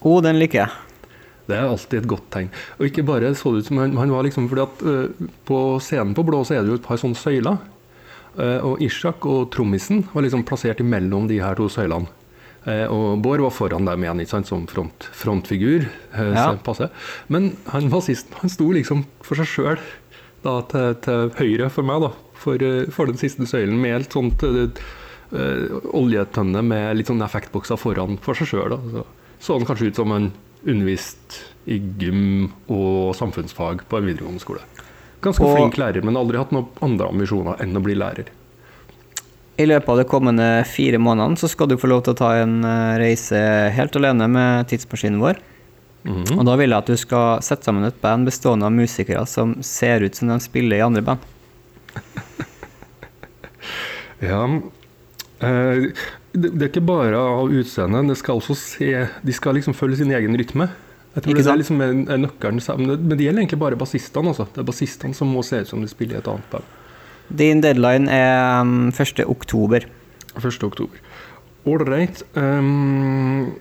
Å, 0.00 0.16
den 0.24 0.40
liker 0.40 0.64
jeg. 0.64 0.91
Det 1.48 1.58
er 1.58 1.66
alltid 1.66 2.02
et 2.02 2.08
godt 2.10 2.28
tegn. 2.32 2.50
Og 2.78 2.86
ikke 2.86 3.04
bare 3.06 3.32
så 3.38 3.52
det 3.52 3.64
ut 3.64 3.68
som 3.70 3.80
han, 3.82 3.94
han 3.98 4.14
var 4.14 4.26
liksom 4.26 4.48
fordi 4.50 4.64
at 4.64 4.82
uh, 4.86 5.28
På 5.48 5.58
scenen 5.82 6.14
på 6.14 6.24
Blå 6.26 6.42
så 6.46 6.56
er 6.56 6.64
det 6.64 6.74
jo 6.74 6.78
et 6.80 6.86
par 6.86 7.00
sånne 7.02 7.18
søyler. 7.18 7.58
Uh, 8.38 8.58
og 8.64 8.82
Ishak 8.84 9.26
og 9.28 9.50
trommisen 9.52 10.06
var 10.12 10.24
liksom 10.24 10.46
plassert 10.48 10.80
imellom 10.80 11.26
de 11.30 11.42
her 11.42 11.58
to 11.58 11.68
søylene. 11.72 12.08
Uh, 12.62 12.86
og 12.86 13.24
Bård 13.24 13.42
var 13.42 13.54
foran 13.54 13.88
dem 13.88 14.06
igjen, 14.06 14.22
ikke 14.22 14.36
sant, 14.36 14.50
som 14.50 14.68
front, 14.70 15.08
frontfigur. 15.18 15.88
Ja. 16.14 16.52
passe. 16.62 16.92
Men 17.26 17.56
han 17.72 17.90
bassisten 17.90 18.38
han 18.38 18.52
sto 18.52 18.70
liksom 18.72 19.02
for 19.26 19.40
seg 19.40 19.50
sjøl 19.50 19.82
til, 20.42 20.94
til 21.02 21.32
høyre 21.38 21.70
for 21.74 21.86
meg, 21.86 22.06
da. 22.06 22.12
For, 22.42 22.62
for 22.90 23.10
den 23.10 23.18
siste 23.18 23.46
søylen 23.46 23.76
med 23.78 23.94
helt 23.94 24.14
sånt 24.14 24.42
oljetønne 25.32 26.64
med 26.66 26.96
litt 26.98 27.08
sånn 27.08 27.22
effektbokser 27.24 27.78
foran 27.78 28.18
for 28.22 28.38
seg 28.38 28.50
sjøl. 28.50 28.74
Så, 28.94 29.04
så 29.42 29.58
han 29.58 29.68
kanskje 29.68 29.90
ut 29.90 30.00
som 30.00 30.14
han 30.14 30.32
undervist 30.66 31.40
i 31.66 31.78
gym 31.98 32.52
og 32.68 33.14
samfunnsfag 33.18 33.84
på 33.88 33.98
en 33.98 34.06
videregående 34.10 34.42
skole. 34.42 34.60
Ganske 35.22 35.44
Og- 35.44 35.56
flink 35.56 35.76
lærer, 35.78 36.02
men 36.04 36.16
aldri 36.16 36.38
hatt 36.38 36.50
noen 36.52 36.66
andre 36.82 37.08
ambisjoner 37.08 37.60
enn 37.62 37.76
å 37.76 37.82
bli 37.82 37.94
lærer. 37.94 38.26
I 39.58 39.66
løpet 39.66 39.88
av 39.88 39.96
de 39.98 40.04
kommende 40.08 40.64
fire 40.66 40.98
månedene 40.98 41.36
så 41.38 41.48
skal 41.48 41.68
du 41.68 41.76
få 41.76 41.86
lov 41.88 42.02
til 42.04 42.14
å 42.14 42.16
ta 42.16 42.30
en 42.40 42.64
eh, 42.64 42.98
reise 42.98 43.70
helt 43.70 43.94
alene 43.96 44.26
med 44.28 44.66
tidsmaskinen 44.68 45.20
vår. 45.20 45.36
Mhm. 46.04 46.38
Og 46.38 46.44
da 46.46 46.56
vil 46.56 46.70
jeg 46.70 46.78
at 46.78 46.86
du 46.86 46.96
skal 46.96 47.38
sette 47.42 47.62
sammen 47.64 47.84
et 47.86 48.00
band 48.00 48.26
bestående 48.26 48.64
av 48.66 48.72
musikere 48.72 49.26
som 49.28 49.54
ser 49.62 50.00
ut 50.02 50.14
som 50.16 50.28
de 50.32 50.40
spiller 50.40 50.78
i 50.78 50.86
andre 50.86 51.02
band. 51.02 51.18
Ja, 54.22 54.44
eh, 55.42 55.88
det, 56.32 56.50
det 56.56 56.64
er 56.64 56.70
ikke 56.70 56.84
bare 56.88 57.18
av 57.18 57.52
utseendet, 57.52 58.08
det 58.08 58.16
skal 58.20 58.40
også 58.40 58.56
se 58.56 58.90
De 59.24 59.34
skal 59.36 59.58
liksom 59.58 59.76
følge 59.76 60.00
sin 60.00 60.12
egen 60.16 60.36
rytme. 60.38 60.68
Jeg 61.12 61.26
tror 61.26 61.36
det 61.36 61.44
er 61.44 61.58
liksom 61.60 61.82
en, 61.84 62.04
en 62.08 62.22
nøkkelen. 62.24 62.60
Men 62.80 63.18
det 63.18 63.26
gjelder 63.26 63.42
egentlig 63.42 63.60
bare 63.60 63.76
bassistene. 63.76 64.32
Altså. 64.32 64.46
Det 64.48 64.62
er 64.62 64.68
bassistene 64.70 65.16
som 65.16 65.28
må 65.28 65.42
se 65.44 65.60
ut 65.60 65.68
som 65.68 65.82
de 65.84 65.90
spiller 65.90 66.16
i 66.16 66.22
et 66.22 66.30
annet 66.32 66.46
band. 66.54 66.70
Din 67.42 67.60
deadline 67.64 68.08
er 68.08 68.62
um, 68.64 68.88
1. 68.88 69.20
oktober. 69.28 69.84
1. 70.40 70.64
oktober. 70.64 71.04
Ålreit. 71.68 72.24
Um, 72.32 73.52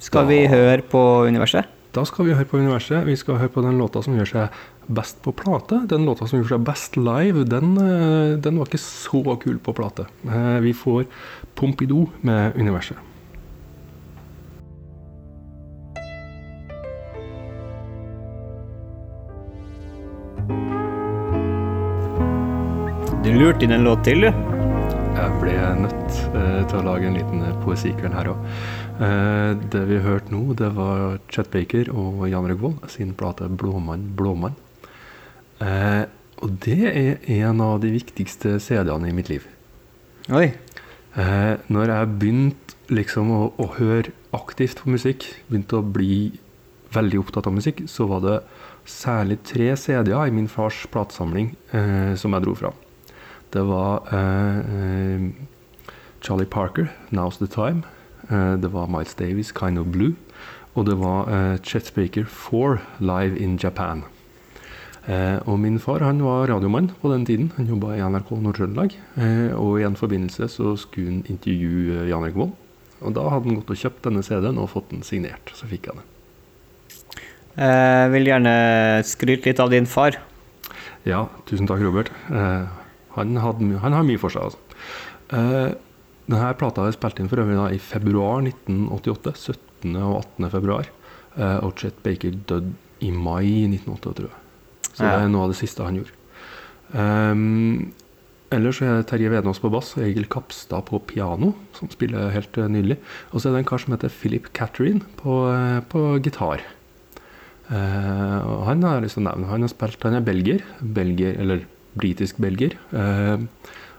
Skal 0.00 0.26
vi 0.30 0.40
høre 0.48 0.80
på 0.88 1.02
universet? 1.28 1.68
Da 1.92 2.06
skal 2.08 2.30
vi 2.30 2.36
høre 2.36 2.48
på 2.48 2.56
universet. 2.62 3.04
Vi 3.04 3.16
skal 3.20 3.36
høre 3.42 3.52
på 3.52 3.64
den 3.64 3.76
låta 3.76 4.00
som 4.00 4.16
gjør 4.16 4.30
seg 4.30 4.60
best 4.86 5.22
på 5.22 5.32
plate. 5.32 5.86
Den 5.88 6.04
låta 6.06 6.26
som 6.26 6.40
gjør 6.40 6.54
seg 6.54 6.66
best 6.66 6.96
live, 6.96 7.44
den, 7.44 7.76
eh, 7.78 8.36
den 8.38 8.58
var 8.58 8.66
ikke 8.66 8.82
så 8.82 9.36
kul 9.40 9.58
på 9.58 9.72
plate. 9.72 10.06
Eh, 10.26 10.60
Vi 10.60 10.72
får 10.72 11.06
Pompidou 11.54 12.10
med 12.20 12.56
universet. 12.56 12.96
Du 23.22 23.30
lurte 23.38 23.64
inn 23.64 23.72
en 23.72 23.84
låt 23.84 24.02
til, 24.04 24.20
du. 24.20 24.26
Jeg 25.12 25.36
ble 25.40 25.52
nødt 25.78 26.16
eh, 26.34 26.66
til 26.66 26.78
å 26.80 26.82
lage 26.82 27.06
en 27.06 27.14
liten 27.14 27.42
eh, 27.42 27.54
poesikveld 27.62 28.14
her 28.14 28.32
òg. 28.32 28.38
det 29.72 29.86
vi 29.88 29.98
hørte 29.98 30.30
nå, 30.30 30.54
det 30.54 30.68
var 30.74 31.18
Chet 31.28 31.50
Baker 31.50 31.88
og 31.90 32.28
Jan 32.28 32.46
Røgvold 32.46 32.90
sin 32.90 33.14
plate 33.14 33.48
'Blåmann, 33.48 34.14
blåmann'. 34.16 34.71
Eh, 35.62 36.04
og 36.42 36.58
det 36.64 36.80
er 36.90 37.26
en 37.42 37.62
av 37.62 37.80
de 37.82 37.92
viktigste 37.94 38.56
CD-ene 38.62 39.10
i 39.10 39.16
mitt 39.16 39.30
liv. 39.30 39.46
Oi. 40.34 40.50
Eh, 41.14 41.54
når 41.70 41.92
jeg 41.92 42.12
begynte 42.18 42.92
liksom 42.92 43.30
å, 43.30 43.42
å 43.60 43.68
høre 43.78 44.14
aktivt 44.34 44.82
på 44.82 44.92
musikk, 44.92 45.28
begynte 45.48 45.78
å 45.78 45.86
bli 45.86 46.32
veldig 46.92 47.20
opptatt 47.22 47.48
av 47.48 47.56
musikk, 47.56 47.84
så 47.88 48.08
var 48.10 48.24
det 48.24 48.38
særlig 48.88 49.38
tre 49.46 49.70
CD-er 49.78 50.28
i 50.28 50.34
min 50.34 50.50
fars 50.50 50.82
platesamling 50.92 51.52
eh, 51.76 52.14
som 52.18 52.34
jeg 52.34 52.44
dro 52.44 52.56
fra. 52.58 52.72
Det 53.52 53.62
var 53.68 54.08
eh, 54.12 54.58
eh, 54.58 55.20
Charlie 56.22 56.46
Parker, 56.46 56.90
'Now's 57.10 57.38
the 57.38 57.46
Time'. 57.46 57.84
Eh, 58.30 58.56
det 58.56 58.72
var 58.72 58.86
Miles 58.86 59.14
Davis, 59.14 59.52
'Kind 59.52 59.78
of 59.78 59.86
Blue'. 59.86 60.16
Og 60.74 60.86
det 60.86 60.98
var 60.98 61.58
Chet 61.62 61.92
Baker 61.94 62.24
'Four', 62.24 62.80
'Live 62.98 63.36
in 63.36 63.58
Japan'. 63.58 64.02
Eh, 65.10 65.38
og 65.50 65.58
min 65.58 65.80
far 65.82 66.04
han 66.06 66.22
var 66.22 66.46
radiomann 66.50 66.92
på 67.00 67.10
den 67.10 67.24
tiden. 67.26 67.50
Han 67.56 67.70
jobba 67.70 67.96
i 67.96 68.02
NRK 68.04 68.30
Nord-Trøndelag. 68.38 68.94
Eh, 69.18 69.50
og 69.58 69.80
i 69.80 69.86
en 69.86 69.98
forbindelse 69.98 70.48
så 70.52 70.76
skulle 70.78 71.10
han 71.10 71.22
intervjue 71.32 72.06
Jan 72.10 72.26
Erik 72.26 72.38
Vold. 72.38 72.54
Og 73.02 73.14
da 73.16 73.26
hadde 73.26 73.50
han 73.50 73.58
gått 73.58 73.72
og 73.74 73.80
kjøpt 73.80 74.04
denne 74.06 74.22
CD-en 74.22 74.60
og 74.62 74.70
fått 74.70 74.92
den 74.92 75.02
signert. 75.06 75.50
Så 75.58 75.66
fikk 75.70 75.90
han 75.90 76.02
den. 76.02 76.08
Jeg 77.52 78.12
vil 78.14 78.30
gjerne 78.30 78.52
skryte 79.04 79.50
litt 79.50 79.60
av 79.60 79.72
din 79.72 79.88
far. 79.90 80.16
Ja, 81.04 81.26
tusen 81.48 81.66
takk, 81.68 81.82
Robert. 81.82 82.12
Eh, 82.30 82.68
han, 83.16 83.40
hadde, 83.42 83.72
han 83.82 83.96
har 83.96 84.06
mye 84.06 84.20
for 84.22 84.32
seg, 84.32 84.52
altså. 84.52 84.78
Eh, 85.34 85.72
denne 86.30 86.52
plata 86.60 86.86
er 86.86 86.94
spilt 86.94 87.18
inn 87.20 87.28
for 87.28 87.42
øvrig 87.42 87.58
da, 87.58 87.66
i 87.74 87.82
februar 87.82 88.44
1988. 88.46 89.34
17. 89.82 89.96
og 89.98 90.22
18. 90.22 90.50
februar. 90.54 90.88
Eh, 91.34 91.58
og 91.66 91.74
Chet 91.80 91.98
Baker 92.06 92.38
døde 92.48 92.72
i 93.02 93.10
mai 93.10 93.66
1988, 93.66 94.14
tror 94.20 94.30
jeg. 94.30 94.41
Så 94.92 95.04
det 95.04 95.12
er 95.12 95.32
noe 95.32 95.46
av 95.46 95.52
det 95.52 95.58
siste 95.60 95.86
han 95.86 95.98
gjorde. 96.00 96.18
Um, 96.92 97.92
ellers 98.52 98.78
så 98.78 98.86
er 98.86 98.98
det 99.00 99.08
Terje 99.08 99.32
Vednås 99.32 99.62
på 99.62 99.70
bass 99.72 99.94
og 99.96 100.04
Egil 100.04 100.28
Kapstad 100.32 100.84
på 100.90 101.00
piano, 101.08 101.54
som 101.76 101.90
spiller 101.92 102.32
helt 102.34 102.58
eh, 102.60 102.68
nydelig. 102.68 102.98
Og 103.32 103.40
så 103.40 103.48
er 103.48 103.56
det 103.56 103.62
en 103.62 103.70
kar 103.70 103.80
som 103.80 103.94
heter 103.96 104.12
Philip 104.12 104.50
Catherine 104.56 105.00
på, 105.20 105.38
eh, 105.52 105.80
på 105.88 106.04
gitar. 106.24 106.64
Uh, 107.72 108.40
og 108.44 108.66
han 108.66 108.82
har 108.84 109.00
liksom 109.00 109.24
nevne. 109.24 109.48
Han 109.48 109.64
har 109.64 109.70
spilt, 109.72 110.02
han 110.04 110.18
er 110.18 110.26
belgier, 110.26 110.60
belgier 110.82 111.38
eller 111.40 111.62
britisk 111.96 112.36
belgier. 112.42 112.76
Uh, 112.92 113.40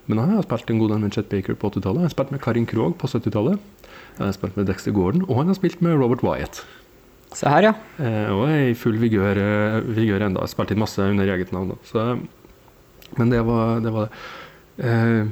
men 0.05 0.19
han 0.19 0.35
har 0.35 0.45
spilt 0.45 0.69
en 0.69 0.81
god 0.83 0.93
del 0.93 1.01
med 1.01 1.15
Chet 1.15 1.31
Baker 1.31 1.57
på 1.57 1.71
80-tallet. 1.71 2.03
Han 2.03 2.09
har 2.09 2.13
spilt 2.13 2.33
med 2.35 2.43
Karin 2.43 2.69
Krogh 2.69 2.93
på 2.99 3.09
70-tallet. 3.09 3.89
Han 4.19 4.27
har 4.27 4.35
spilt 4.35 4.59
med 4.59 4.67
Dexter 4.69 4.93
Gordon, 4.93 5.23
og 5.25 5.39
han 5.39 5.49
har 5.49 5.57
spilt 5.57 5.81
med 5.81 5.97
Robert 5.97 6.21
Wyatt. 6.25 6.61
Se 7.33 7.49
her, 7.49 7.69
ja. 7.69 7.73
Eh, 7.97 8.31
og 8.33 8.47
er 8.47 8.71
i 8.71 8.75
full 8.77 8.97
vigør, 9.01 9.39
eh, 9.41 9.77
vigør 9.97 10.27
enda. 10.27 10.45
Spilt 10.49 10.73
inn 10.73 10.81
masse 10.83 11.01
under 11.01 11.29
eget 11.33 11.53
navn. 11.55 11.75
Så, 11.87 12.03
men 13.17 13.33
det 13.33 13.41
var 13.47 13.79
det. 13.83 13.93
Var 13.95 14.09
det. 14.09 14.19
Eh, 14.83 15.31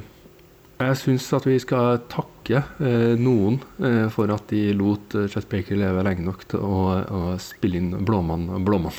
jeg 0.82 0.98
syns 0.98 1.28
at 1.36 1.46
vi 1.46 1.58
skal 1.62 2.00
takke 2.10 2.62
eh, 2.82 3.12
noen 3.20 3.60
eh, 3.84 4.08
for 4.10 4.32
at 4.34 4.48
de 4.50 4.72
lot 4.74 5.14
eh, 5.18 5.28
Chet 5.30 5.46
Baker 5.50 5.78
leve 5.78 6.02
lenge 6.06 6.24
nok 6.26 6.42
til 6.50 6.64
å, 6.64 6.80
å 7.06 7.22
spille 7.42 7.78
inn 7.78 7.92
Blåmann. 8.02 8.48
Blåmann. 8.66 8.98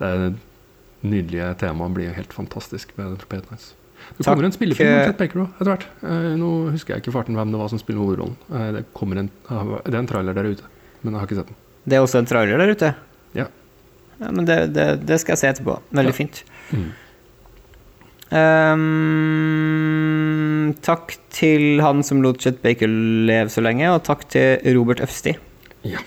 Det 0.00 0.12
nydelige 1.02 1.50
temaet 1.60 1.96
blir 1.96 2.16
helt 2.16 2.32
fantastisk 2.34 2.94
med 2.96 3.10
den 3.10 3.20
trompeten 3.20 3.52
hans. 3.52 3.72
Det 4.02 4.24
Takk, 4.24 4.32
kommer 4.32 4.48
en 4.48 4.54
spillefilm 4.54 4.90
om 4.90 4.98
eh, 4.98 5.04
Chet 5.10 5.20
Baker 5.20 5.44
òg, 5.44 5.50
etter 5.58 5.70
hvert. 5.72 5.84
Eh, 6.08 6.30
nå 6.40 6.50
husker 6.74 6.94
jeg 6.96 7.04
ikke 7.04 7.14
farten 7.14 7.38
hvem 7.38 7.52
det 7.54 7.60
var 7.60 7.70
som 7.72 7.80
spiller 7.82 8.02
hovedrollen. 8.02 8.38
Eh, 8.50 8.70
det, 8.78 8.84
en, 9.18 9.30
det 9.38 9.92
er 9.92 10.00
en 10.00 10.10
trailer 10.10 10.38
der 10.38 10.50
ute, 10.54 10.72
men 11.02 11.12
jeg 11.14 11.20
har 11.20 11.28
ikke 11.28 11.38
sett 11.42 11.52
den. 11.52 11.61
Det 11.84 11.96
er 11.98 12.02
også 12.04 12.18
en 12.22 12.28
trailer 12.30 12.58
der 12.62 12.70
ute. 12.76 12.92
Ja. 13.34 13.46
Ja, 14.22 14.30
men 14.30 14.44
det, 14.46 14.58
det, 14.76 14.84
det 15.08 15.16
skal 15.20 15.32
jeg 15.34 15.40
se 15.42 15.48
etterpå. 15.50 15.78
Veldig 15.90 16.12
Ja. 16.12 16.18
fint. 16.20 16.42
Mm. 16.72 16.90
Um, 19.42 20.72
takk 20.84 21.16
til 21.34 21.80
han 21.84 22.02
som 22.06 22.22
lot 22.24 22.40
Chet 22.42 22.60
Baker 22.64 22.88
leve 23.28 23.50
så 23.52 23.60
lenge, 23.64 23.90
og 23.92 24.02
takk 24.06 24.24
til 24.32 24.60
Robert 24.76 25.02
Øfsti. 25.04 25.34
Ja. 25.86 25.98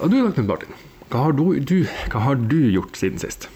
Og 0.00 0.10
du, 0.12 0.16
Knut 0.34 0.46
Martin, 0.48 0.72
hva 1.10 1.18
har 1.26 1.32
du, 1.36 1.44
du, 1.60 1.76
hva 2.12 2.20
har 2.28 2.34
du 2.40 2.58
gjort 2.74 2.96
siden 2.98 3.20
sist? 3.22 3.48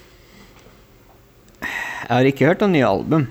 Jeg 1.62 2.12
har 2.14 2.28
ikke 2.28 2.46
hørt 2.48 2.60
noen 2.64 2.72
nye 2.76 2.88
album. 2.88 3.26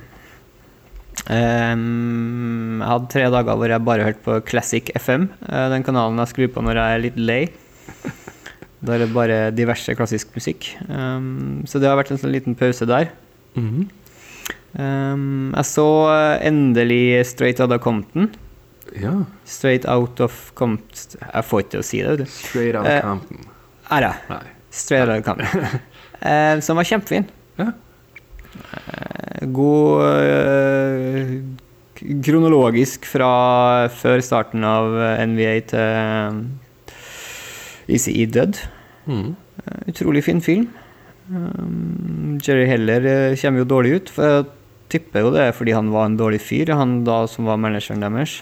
Ehm, 1.26 2.80
jeg 2.82 2.88
hadde 2.92 3.10
tre 3.12 3.24
dager 3.34 3.58
hvor 3.60 3.72
jeg 3.72 3.84
bare 3.88 4.06
hørte 4.08 4.24
på 4.26 4.38
Classic 4.48 4.92
FM, 4.96 5.28
eh, 5.50 5.68
den 5.74 5.84
kanalen 5.88 6.20
jeg 6.22 6.32
skrur 6.34 6.52
på 6.56 6.64
når 6.66 6.80
jeg 6.80 6.96
er 6.98 7.04
litt 7.08 7.18
lei. 7.20 7.42
Da 8.86 8.94
er 8.94 9.02
det 9.02 9.10
bare 9.16 9.38
diverse 9.58 9.96
klassisk 9.98 10.36
musikk. 10.38 10.68
Ehm, 10.88 11.64
så 11.68 11.82
det 11.82 11.90
har 11.90 11.98
vært 11.98 12.12
en 12.14 12.20
sånn 12.22 12.34
liten 12.36 12.56
pause 12.60 12.86
der. 12.88 13.10
Mhm. 13.58 13.88
Ehm, 14.78 15.54
jeg 15.56 15.66
så 15.66 15.88
eh, 16.14 16.48
endelig 16.48 17.26
Straight 17.34 17.60
Outta 17.64 17.80
Compton. 17.82 18.30
Ja. 18.96 19.14
Straight 19.46 19.84
Out 19.86 20.22
of 20.24 20.52
Compton 20.56 21.18
Jeg 21.20 21.44
får 21.44 21.60
ikke 21.66 21.72
til 21.74 21.82
å 21.82 21.86
si 21.86 21.98
det, 22.02 22.14
vet 22.14 22.22
du. 22.22 22.30
Straight 22.32 22.76
out 22.80 22.88
Eh, 22.88 22.98
of 22.98 23.04
Compton. 23.04 23.50
Er 23.92 24.06
jeg? 24.08 24.40
Straight 24.72 25.10
Outta 25.10 25.22
Compton. 25.26 25.80
Eh, 26.18 26.60
som 26.66 26.74
var 26.80 26.84
kjempefin. 26.90 27.28
Ja. 27.60 27.68
Eh, 28.58 29.46
God 29.54 30.04
eh, 30.08 31.38
kronologisk 32.26 33.06
fra 33.10 33.30
før 33.94 34.22
starten 34.26 34.66
av 34.68 34.94
eh, 34.98 35.24
NVA 35.30 35.54
til 35.72 36.44
ECE 37.98 38.28
død. 38.34 38.62
Mhm. 39.08 39.32
Eh, 39.64 39.80
Utrolig 39.94 40.24
fin 40.28 40.42
film. 40.44 40.68
Jerry 41.28 42.68
Heller 42.70 43.04
eh, 43.06 43.38
kommer 43.42 43.64
jo 43.64 43.72
dårlig 43.74 43.96
ut. 43.98 44.14
For 44.14 44.24
jeg 44.30 44.46
tipper 44.94 45.26
jo 45.26 45.34
det 45.36 45.48
er 45.48 45.56
fordi 45.56 45.76
han 45.76 45.92
var 45.92 46.08
en 46.08 46.20
dårlig 46.20 46.40
fyr, 46.44 46.72
han 46.76 47.02
da 47.08 47.26
som 47.28 47.50
var 47.50 47.60
manageren 47.60 48.04
deres. 48.06 48.40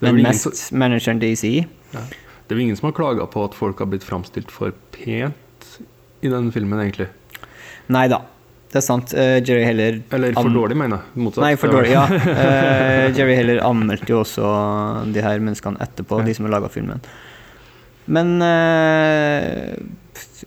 Er 0.00 0.12
Men 0.12 0.22
mest 0.28 0.46
som... 0.46 0.78
manageren 0.78 1.20
til 1.20 1.34
ECE. 1.34 1.66
Det 1.92 2.54
er 2.54 2.60
jo 2.60 2.62
ingen 2.62 2.78
som 2.78 2.88
har 2.90 2.96
klaga 2.96 3.26
på 3.26 3.42
at 3.44 3.56
folk 3.58 3.80
har 3.82 3.90
blitt 3.90 4.06
framstilt 4.06 4.52
for 4.54 4.74
pent 4.94 5.80
i 6.22 6.30
den 6.30 6.52
filmen, 6.54 6.78
egentlig. 6.80 7.08
Nei 7.92 8.06
da, 8.10 8.22
det 8.72 8.80
er 8.80 8.84
sant. 8.84 9.12
Uh, 9.16 9.38
Jerry 9.40 9.64
Heller 9.64 10.00
Eller 10.16 10.34
for 10.36 10.50
dårlig, 10.52 10.76
mener 10.78 10.98
jeg. 10.98 11.22
Motsatt. 11.24 11.42
Nei, 11.44 11.52
for 11.60 11.72
dårlig, 11.72 11.92
ja. 11.94 12.04
Uh, 12.10 13.06
Jerry 13.16 13.36
Heller 13.38 13.62
anmeldte 13.64 14.10
jo 14.12 14.20
også 14.24 14.50
de 15.14 15.22
her 15.24 15.42
menneskene 15.42 15.80
etterpå, 15.86 16.20
Ja. 16.20 16.26
de 16.28 16.34
som 16.36 16.48
har 16.48 16.56
laga 16.58 16.70
filmen. 16.72 17.00
Men 18.06 18.36
uh, 18.42 19.74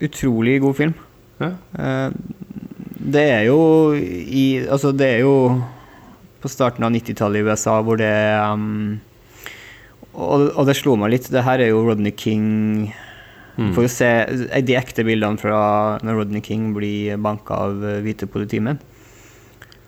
utrolig 0.06 0.60
god 0.64 0.78
film. 0.78 0.94
Ja. 1.40 1.54
Det 3.00 3.22
er 3.32 3.46
jo 3.48 3.60
i 3.96 4.60
Altså, 4.68 4.92
det 4.92 5.08
er 5.08 5.22
jo 5.24 5.36
på 6.44 6.50
starten 6.52 6.84
av 6.84 6.92
90-tallet 6.92 7.40
i 7.40 7.46
USA 7.48 7.78
hvor 7.84 8.00
det 8.00 8.12
um, 8.44 9.00
og, 10.20 10.50
og 10.58 10.66
det 10.68 10.76
slo 10.80 10.96
meg 11.00 11.14
litt. 11.14 11.30
Det 11.32 11.44
her 11.46 11.64
er 11.64 11.72
jo 11.72 11.84
Rodney 11.88 12.12
King 12.16 12.90
Mm. 13.60 13.74
Får 13.76 13.86
jo 13.86 13.92
se 13.92 14.10
eh, 14.24 14.62
de 14.64 14.78
ekte 14.80 15.04
bildene 15.08 15.40
fra 15.42 15.60
når 16.06 16.22
Rodney 16.22 16.44
King 16.46 16.72
blir 16.76 17.20
banka 17.22 17.58
av 17.68 17.84
eh, 17.84 18.00
hvite 18.06 18.30
politimenn. 18.32 18.80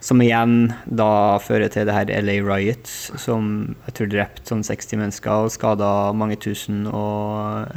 Som 0.01 0.21
igjen 0.23 0.71
da 0.89 1.37
fører 1.43 1.69
til 1.71 1.85
det 1.85 1.93
her 1.93 2.09
LA 2.25 2.39
Riots, 2.41 3.11
som 3.21 3.75
jeg 3.85 3.95
tror 3.97 4.09
drepte 4.09 4.49
sånn 4.49 4.65
60 4.65 4.97
mennesker 4.97 5.45
og 5.45 5.53
skada 5.53 5.91
mange 6.17 6.39
tusen 6.41 6.87
og 6.89 7.69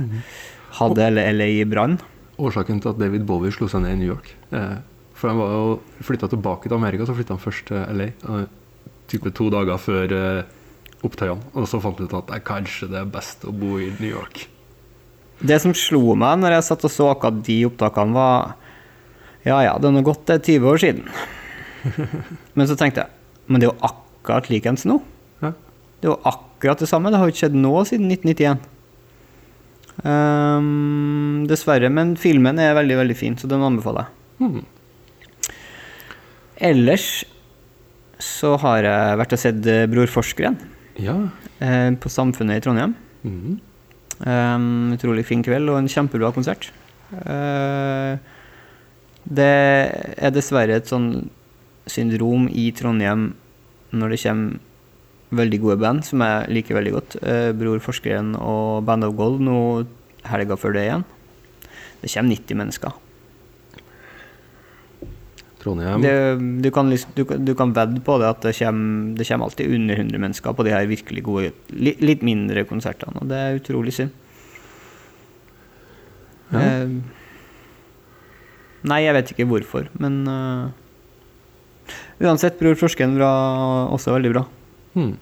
hadde 0.78 1.04
hele 1.04 1.26
LA 1.36 1.50
i 1.58 1.68
brann. 1.68 1.98
Årsaken 2.40 2.80
til 2.80 2.94
at 2.94 2.98
David 3.02 3.28
Bowie 3.28 3.52
slo 3.54 3.68
seg 3.70 3.84
ned 3.84 3.94
i 3.94 4.00
New 4.00 4.08
York 4.10 4.32
eh, 4.56 4.80
For 5.14 5.30
han 5.30 5.38
var 5.38 5.52
jo 5.52 5.76
flytta 6.02 6.32
tilbake 6.32 6.66
til 6.66 6.78
Amerika, 6.80 7.06
så 7.06 7.14
flytta 7.14 7.36
han 7.36 7.44
først 7.44 7.68
til 7.70 8.00
LA. 8.00 8.08
type 9.12 9.30
to 9.36 9.50
dager 9.52 9.78
før 9.78 10.16
opptøyene. 11.04 11.52
Og 11.54 11.68
så 11.68 11.80
fant 11.82 12.00
han 12.00 12.08
ut 12.08 12.18
at 12.22 12.34
eh, 12.34 12.42
kanskje 12.44 12.90
det 12.92 13.00
er 13.02 13.14
best 13.14 13.44
å 13.46 13.54
bo 13.54 13.76
i 13.78 13.92
New 14.00 14.10
York. 14.10 14.46
Det 15.44 15.58
som 15.60 15.74
slo 15.76 16.14
meg 16.16 16.38
når 16.40 16.56
jeg 16.56 16.66
satt 16.70 16.84
og 16.88 16.92
så 16.92 17.08
akkurat 17.12 17.42
de 17.46 17.58
opptakene, 17.68 18.14
var 18.16 18.54
Ja 19.44 19.58
ja, 19.66 19.74
det 19.78 19.90
er 19.90 19.92
nå 19.92 20.00
gått 20.06 20.22
det 20.30 20.38
er 20.38 20.44
20 20.58 20.70
år 20.70 20.78
siden. 20.80 21.08
Men 22.56 22.70
så 22.70 22.76
tenkte 22.80 23.04
jeg 23.04 23.10
Men 23.52 23.60
det 23.60 23.68
er 23.68 23.74
jo 23.74 23.90
akkurat 23.90 24.48
likeens 24.48 24.86
nå. 24.88 25.00
Ja. 25.44 25.50
Det 26.00 26.08
er 26.08 26.14
jo 26.14 26.20
akkurat 26.30 26.80
det 26.80 26.88
samme. 26.88 27.10
Det 27.12 27.20
har 27.20 27.28
jo 27.28 27.34
ikke 27.34 27.42
skjedd 27.44 27.58
nå 27.60 27.74
siden 27.90 28.08
1991. 28.14 28.70
Um, 30.04 31.44
dessverre. 31.50 31.90
Men 31.92 32.14
filmen 32.20 32.58
er 32.62 32.74
veldig, 32.78 32.96
veldig 33.02 33.16
fin, 33.18 33.36
så 33.38 33.50
den 33.50 33.62
anbefaler 33.64 34.06
jeg. 34.08 34.48
Mhm. 34.48 34.64
Ellers 36.64 37.06
så 38.22 38.54
har 38.62 38.86
jeg 38.86 39.18
vært 39.20 39.32
og 39.34 39.40
sett 39.42 39.66
eh, 39.68 39.84
Bror 39.90 40.06
Forskeren 40.08 40.54
Ja. 41.02 41.16
eh, 41.58 41.90
på 42.00 42.08
Samfunnet 42.12 42.60
i 42.60 42.64
Trondheim. 42.64 42.94
Mhm. 43.26 43.56
Um, 44.22 44.94
utrolig 44.94 45.24
fin 45.26 45.42
kveld 45.42 45.70
og 45.72 45.80
en 45.80 45.90
kjempebra 45.90 46.30
konsert. 46.34 46.70
Uh, 47.12 48.14
det 49.24 49.50
er 50.14 50.34
dessverre 50.34 50.78
et 50.78 50.90
sånn 50.90 51.26
syndrom 51.90 52.46
i 52.48 52.70
Trondheim 52.76 53.32
når 53.94 54.14
det 54.14 54.20
kommer 54.22 54.70
veldig 55.34 55.58
gode 55.64 55.78
band, 55.82 56.04
som 56.06 56.22
jeg 56.22 56.52
liker 56.54 56.78
veldig 56.78 56.94
godt. 56.94 57.16
Uh, 57.24 57.50
Bror 57.58 57.82
Forskeren 57.82 58.34
og 58.38 58.84
Band 58.86 59.08
of 59.08 59.16
Gold 59.18 59.42
nå 59.42 59.58
helga 60.30 60.58
før 60.60 60.76
det 60.76 60.86
igjen. 60.86 61.08
Det 62.02 62.12
kommer 62.12 62.36
90 62.36 62.60
mennesker. 62.60 63.03
Trondheim. 65.64 66.02
Det, 66.04 66.12
du, 66.62 66.68
kan, 66.74 66.90
du, 66.92 67.22
kan- 67.24 67.44
du 67.48 67.54
kan 67.56 67.72
vedde 67.76 68.02
på 68.04 68.18
det 68.20 68.28
at 68.28 68.44
det 68.44 68.52
kommer, 68.58 69.14
det 69.16 69.26
kommer 69.28 69.48
alltid 69.48 69.72
under 69.74 69.96
100 70.04 70.20
mennesker 70.20 70.54
på 70.58 70.66
de 70.66 70.74
her 70.76 70.86
virkelig 70.90 71.24
gode, 71.24 71.50
litt, 71.72 72.02
litt 72.04 72.22
mindre 72.26 72.66
konsertene, 72.68 73.16
og 73.24 73.30
det 73.32 73.40
er 73.40 73.58
utrolig 73.58 73.94
synd. 73.96 74.12
Ja. 76.52 76.60
Eh, 76.60 76.88
nei, 78.92 79.00
jeg 79.06 79.16
vet 79.16 79.32
ikke 79.32 79.46
hvorfor, 79.48 79.88
men 79.98 80.20
uh, 80.28 80.68
Uansett, 82.22 82.58
Bror 82.60 82.76
Forskeren 82.78 83.16
var 83.18 83.88
også 83.96 84.12
veldig 84.14 84.30
bra. 84.36 84.44
Hmm. 84.94 85.14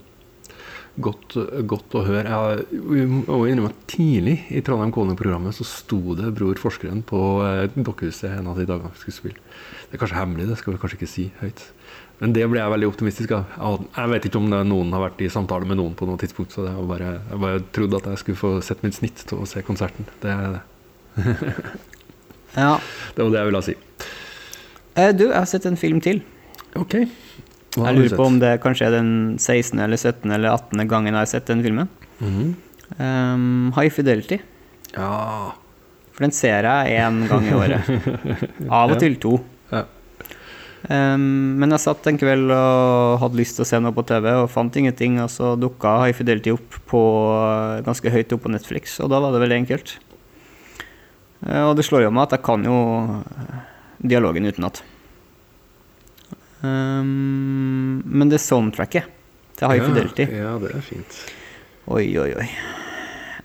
Godt, 1.01 1.39
godt 1.65 1.95
å 1.97 2.03
høre. 2.05 2.29
Jeg 2.29 3.07
må 3.25 3.39
innrømme 3.49 3.71
at 3.73 3.85
tidlig 3.89 4.35
i 4.53 4.61
Trondheim 4.65 4.91
Kone-programmet 4.93 5.57
så 5.57 5.65
sto 5.65 6.13
det 6.19 6.35
Bror 6.37 6.59
Forskeren 6.61 7.01
på 7.09 7.21
eh, 7.47 7.63
Dokkehuset 7.79 8.35
en 8.35 8.51
av 8.53 8.59
de 8.61 8.67
dagene 8.69 8.93
vi 8.93 9.01
skulle 9.01 9.17
spille. 9.17 9.41
Det 9.89 9.97
er 9.97 10.03
kanskje 10.03 10.19
hemmelig, 10.21 10.51
det 10.51 10.59
skal 10.61 10.75
vi 10.75 10.83
kanskje 10.83 10.99
ikke 11.01 11.09
si 11.09 11.25
høyt. 11.41 11.63
Men 12.21 12.35
det 12.37 12.45
ble 12.53 12.61
jeg 12.61 12.75
veldig 12.75 12.91
optimistisk 12.91 13.33
av. 13.35 13.81
Jeg 13.97 14.13
vet 14.13 14.29
ikke 14.29 14.43
om 14.43 14.51
det 14.53 14.61
noen 14.69 14.93
har 14.95 15.07
vært 15.07 15.25
i 15.25 15.31
samtale 15.33 15.67
med 15.67 15.81
noen 15.81 15.97
på 15.99 16.07
noe 16.07 16.21
tidspunkt, 16.21 16.53
så 16.55 16.67
det 16.69 16.75
bare, 16.91 17.15
jeg 17.33 17.41
bare 17.47 17.65
trodde 17.75 17.99
at 17.99 18.11
jeg 18.13 18.21
skulle 18.21 18.43
få 18.43 18.53
sett 18.63 18.85
mitt 18.85 18.95
snitt 19.01 19.25
til 19.33 19.41
å 19.43 19.49
se 19.49 19.65
konserten. 19.67 20.07
Det, 20.23 20.37
Ja. 22.53 22.77
det 23.17 23.25
var 23.25 23.33
det 23.33 23.41
jeg 23.41 23.49
ville 23.49 23.65
si. 23.65 23.75
Eh, 24.93 25.11
du, 25.17 25.25
jeg 25.31 25.39
har 25.41 25.49
sett 25.49 25.67
en 25.73 25.81
film 25.81 26.05
til. 26.05 26.21
Ok. 26.77 26.99
Jeg 27.73 27.97
lurer 27.97 28.17
på 28.19 28.27
om 28.29 28.37
det 28.43 28.53
kanskje 28.61 28.89
er 28.91 28.97
den 28.99 29.13
16. 29.39 29.79
eller 29.81 29.97
17. 29.97 30.29
eller 30.31 30.53
18. 30.53 30.85
gangen 30.91 31.15
jeg 31.15 31.21
har 31.23 31.31
sett 31.31 31.49
den 31.49 31.63
filmen. 31.65 31.89
Mhm. 32.21 32.53
Um, 32.99 33.73
High 33.73 33.89
Fidelity. 33.89 34.37
Ja. 34.93 35.55
For 36.13 36.27
den 36.27 36.35
ser 36.37 36.67
jeg 36.69 36.99
én 37.01 37.23
gang 37.31 37.47
i 37.49 37.55
året. 37.57 37.89
Av 38.69 38.93
og 38.93 38.99
til 39.01 39.17
to. 39.17 39.39
Ja. 39.73 39.87
Um, 40.91 41.57
men 41.63 41.73
jeg 41.73 41.81
satt 41.87 42.07
en 42.11 42.19
kveld 42.21 42.53
og 42.53 43.21
hadde 43.23 43.39
lyst 43.39 43.57
til 43.57 43.65
å 43.65 43.69
se 43.71 43.81
noe 43.81 43.95
på 43.97 44.05
TV, 44.05 44.29
og 44.43 44.51
fant 44.53 44.77
ingenting, 44.77 45.17
og 45.23 45.31
så 45.33 45.55
dukka 45.57 45.95
High 46.03 46.17
Fidelity 46.19 46.53
opp 46.53 46.77
på 46.91 47.03
ganske 47.87 48.13
høyt 48.13 48.35
opp 48.37 48.45
på 48.45 48.53
Netflix, 48.53 48.99
og 49.01 49.13
da 49.15 49.23
var 49.23 49.33
det 49.33 49.45
veldig 49.47 49.61
enkelt. 49.63 49.97
Uh, 51.47 51.71
Og 51.71 51.77
det 51.79 51.87
slår 51.89 52.05
jo 52.05 52.13
meg 52.13 52.29
at 52.29 52.37
jeg 52.37 52.45
kan 52.47 52.67
jo 52.69 52.77
eh, 53.23 53.63
dialogen 54.13 54.47
utenat. 54.47 54.83
Um, 56.63 58.03
men 58.07 58.31
det 58.31 58.39
soundtracket 58.39 59.09
til 59.59 59.71
High 59.73 59.83
Fidelity 59.83 60.29
Ja, 60.31 60.55
det 60.63 60.71
er 60.77 60.85
fint. 60.87 61.17
Oi, 61.91 62.05
oi, 62.23 62.29
oi. 62.39 62.47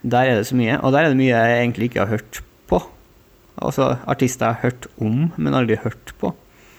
Der 0.06 0.30
er 0.30 0.38
det 0.38 0.48
så 0.50 0.58
mye. 0.58 0.78
Og 0.86 0.94
der 0.94 1.08
er 1.08 1.14
det 1.14 1.20
mye 1.20 1.34
jeg 1.34 1.62
egentlig 1.64 1.90
ikke 1.90 2.04
har 2.06 2.14
hørt 2.14 2.42
på. 2.70 2.82
Altså 3.58 3.96
artister 4.06 4.46
jeg 4.52 4.60
har 4.60 4.70
hørt 4.70 4.86
om, 5.02 5.32
men 5.36 5.58
aldri 5.58 5.80
hørt 5.82 6.14
på. 6.22 6.36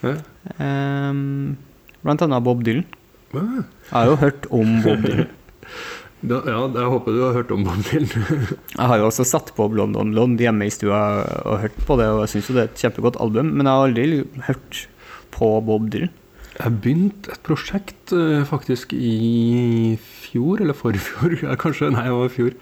Ja. 0.06 0.14
Um, 0.62 1.56
blant 2.04 2.22
annet 2.22 2.46
Bob 2.46 2.62
Dylan. 2.66 2.86
Ja. 3.34 3.42
Jeg 3.42 3.96
har 3.96 4.12
jo 4.12 4.20
hørt 4.22 4.46
om 4.54 4.78
Bob 4.86 5.02
Dylan. 5.06 5.32
Da, 6.18 6.40
ja, 6.50 6.64
jeg 6.74 6.90
håper 6.90 7.14
du 7.14 7.20
har 7.22 7.36
hørt 7.36 7.52
om 7.54 7.60
Bob 7.62 7.82
Dylan. 7.86 8.08
Jeg 8.78 8.86
har 8.90 8.98
jo 8.98 9.04
også 9.06 9.22
satt 9.28 9.52
på 9.54 9.68
London 9.70 10.10
Lond 10.16 10.40
hjemme 10.42 10.66
i 10.66 10.72
stua 10.74 10.98
og 11.46 11.60
hørt 11.62 11.76
på 11.86 11.94
det, 12.00 12.08
og 12.10 12.24
jeg 12.24 12.32
syns 12.32 12.48
jo 12.50 12.56
det 12.56 12.62
er 12.64 12.70
et 12.72 12.80
kjempegodt 12.82 13.18
album, 13.22 13.52
men 13.54 13.68
jeg 13.68 13.76
har 13.76 13.86
aldri 13.86 14.06
hørt 14.48 14.80
på 15.36 15.50
Bob 15.68 15.86
Dylan. 15.94 16.10
Jeg 16.58 16.74
begynte 16.82 17.30
et 17.30 17.42
prosjekt 17.46 18.12
eh, 18.16 18.42
faktisk 18.48 18.90
i 18.96 19.94
fjor, 20.02 20.58
eller 20.64 20.74
forfjor, 20.74 21.36
kanskje, 21.62 21.92
nei, 21.94 22.08
det 22.08 22.16
var 22.16 22.26
i 22.26 22.34
fjor, 22.34 22.56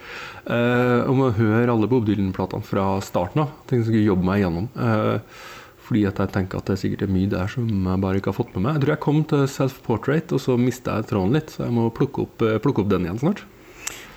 eh, 0.52 1.08
om 1.08 1.22
å 1.24 1.32
høre 1.38 1.72
alle 1.72 1.88
Bob 1.88 2.04
Dylan-platene 2.04 2.66
fra 2.66 2.90
starten 3.04 3.46
av. 3.46 3.54
Tenkte 3.64 3.86
jeg 3.86 3.88
skulle 3.88 4.10
jobbe 4.10 4.28
meg 4.28 4.42
gjennom. 4.42 4.68
Eh, 4.76 5.38
fordi 5.86 6.02
at 6.10 6.18
jeg 6.20 6.32
tenker 6.34 6.60
at 6.60 6.68
det 6.68 6.74
er 6.74 6.80
sikkert 6.82 7.04
er 7.06 7.12
mye 7.14 7.30
der 7.30 7.50
som 7.50 7.68
jeg 7.70 8.02
bare 8.02 8.20
ikke 8.20 8.32
har 8.32 8.40
fått 8.40 8.52
med 8.56 8.66
meg. 8.66 8.76
Jeg 8.76 8.82
tror 8.82 8.92
jeg 8.92 9.02
kom 9.06 9.20
til 9.30 9.44
self-portrait, 9.54 10.34
og 10.34 10.42
så 10.42 10.56
mista 10.60 10.98
jeg 10.98 11.08
tråden 11.12 11.38
litt, 11.38 11.54
så 11.54 11.64
jeg 11.64 11.76
må 11.78 11.86
plukke 11.94 12.26
opp, 12.26 12.44
eh, 12.44 12.58
plukke 12.60 12.84
opp 12.84 12.90
den 12.92 13.06
igjen 13.08 13.22
snart. 13.22 13.46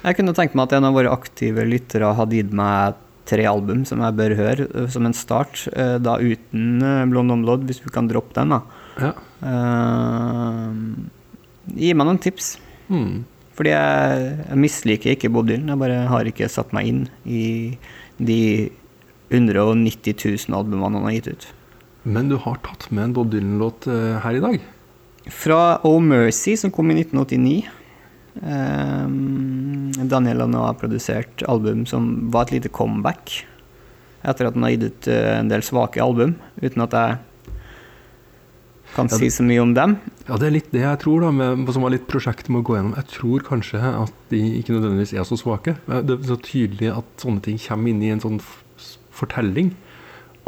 Jeg 0.04 0.18
kunne 0.18 0.36
tenkt 0.36 0.60
meg 0.60 0.68
at 0.68 0.76
en 0.76 0.90
av 0.90 0.98
våre 0.98 1.14
aktive 1.14 1.64
lyttere 1.68 2.12
hadde 2.20 2.36
gitt 2.36 2.52
meg 2.56 3.00
tre 3.30 3.46
album 3.46 3.84
som 3.86 4.02
jeg 4.04 4.18
bør 4.20 4.36
høre, 4.42 4.68
eh, 4.74 4.92
som 4.92 5.08
en 5.08 5.16
start, 5.16 5.70
da 6.04 6.20
uten 6.20 6.84
Blond 7.14 7.38
Omlodd, 7.38 7.64
hvis 7.70 7.80
vi 7.86 7.96
kan 7.96 8.12
droppe 8.12 8.36
den, 8.36 8.58
da. 8.58 8.64
Ja. 8.98 9.14
Uh, 9.44 10.74
gi 11.76 11.94
meg 11.94 12.10
noen 12.10 12.22
tips. 12.22 12.56
Mm. 12.90 13.24
Fordi 13.60 13.74
jeg, 13.74 14.28
jeg 14.48 14.64
misliker 14.64 15.16
ikke 15.16 15.32
Bob 15.36 15.50
Dylan, 15.50 15.68
jeg 15.68 15.82
bare 15.82 16.04
har 16.08 16.28
ikke 16.30 16.48
satt 16.52 16.72
meg 16.76 16.88
inn 16.88 17.02
i 17.28 17.44
de 18.16 18.42
190 19.30 20.16
000 20.48 20.56
albumene 20.56 21.02
han 21.02 21.10
har 21.10 21.18
gitt 21.18 21.34
ut. 21.34 21.48
Men 22.08 22.32
du 22.32 22.38
har 22.40 22.62
tatt 22.64 22.88
med 22.90 23.10
en 23.10 23.16
Bob 23.18 23.34
Dylan-låt 23.34 23.90
eh, 23.92 24.16
her 24.24 24.38
i 24.38 24.44
dag. 24.44 24.64
Fra 25.30 25.60
Oh 25.86 26.00
Mercy, 26.02 26.56
som 26.58 26.72
kom 26.74 26.90
i 26.94 27.02
1989. 27.02 27.68
Um, 28.40 29.92
Daniel 30.08 30.40
Lanois 30.40 30.70
har 30.70 30.80
produsert 30.80 31.44
album 31.52 31.84
som 31.90 32.30
var 32.32 32.48
et 32.48 32.56
lite 32.58 32.72
comeback. 32.72 33.42
Etter 34.24 34.48
at 34.48 34.56
han 34.56 34.66
har 34.66 34.78
gitt 34.78 34.88
ut 34.88 35.12
eh, 35.12 35.34
en 35.36 35.52
del 35.52 35.66
svake 35.66 36.02
album, 36.04 36.38
uten 36.64 36.88
at 36.88 36.96
jeg 36.96 37.20
kan 38.96 39.10
Ja, 39.12 39.18
si 39.18 39.30
så 39.34 39.44
mye 39.46 39.62
om 39.62 39.74
dem. 39.78 39.98
Ja, 40.28 40.38
det 40.42 40.48
er 40.48 40.56
litt 40.56 40.72
det 40.74 40.82
jeg 40.82 41.00
tror, 41.04 41.22
da, 41.26 41.32
med, 41.32 41.70
som 41.74 41.86
var 41.86 41.94
litt 41.94 42.08
prosjektet 42.10 42.50
med 42.50 42.64
å 42.64 42.68
gå 42.70 42.78
gjennom. 42.78 42.96
Jeg 42.98 43.10
tror 43.16 43.46
kanskje 43.48 43.82
at 43.82 44.16
de 44.32 44.40
ikke 44.60 44.76
nødvendigvis 44.76 45.14
er 45.14 45.28
så 45.28 45.38
svake. 45.40 45.76
Det 45.88 46.16
er 46.18 46.26
så 46.30 46.40
tydelig 46.42 46.92
at 46.96 47.22
sånne 47.22 47.44
ting 47.46 47.60
kommer 47.62 47.94
inn 47.94 48.02
i 48.06 48.12
en 48.14 48.24
sånn 48.24 48.40
fortelling 49.16 49.74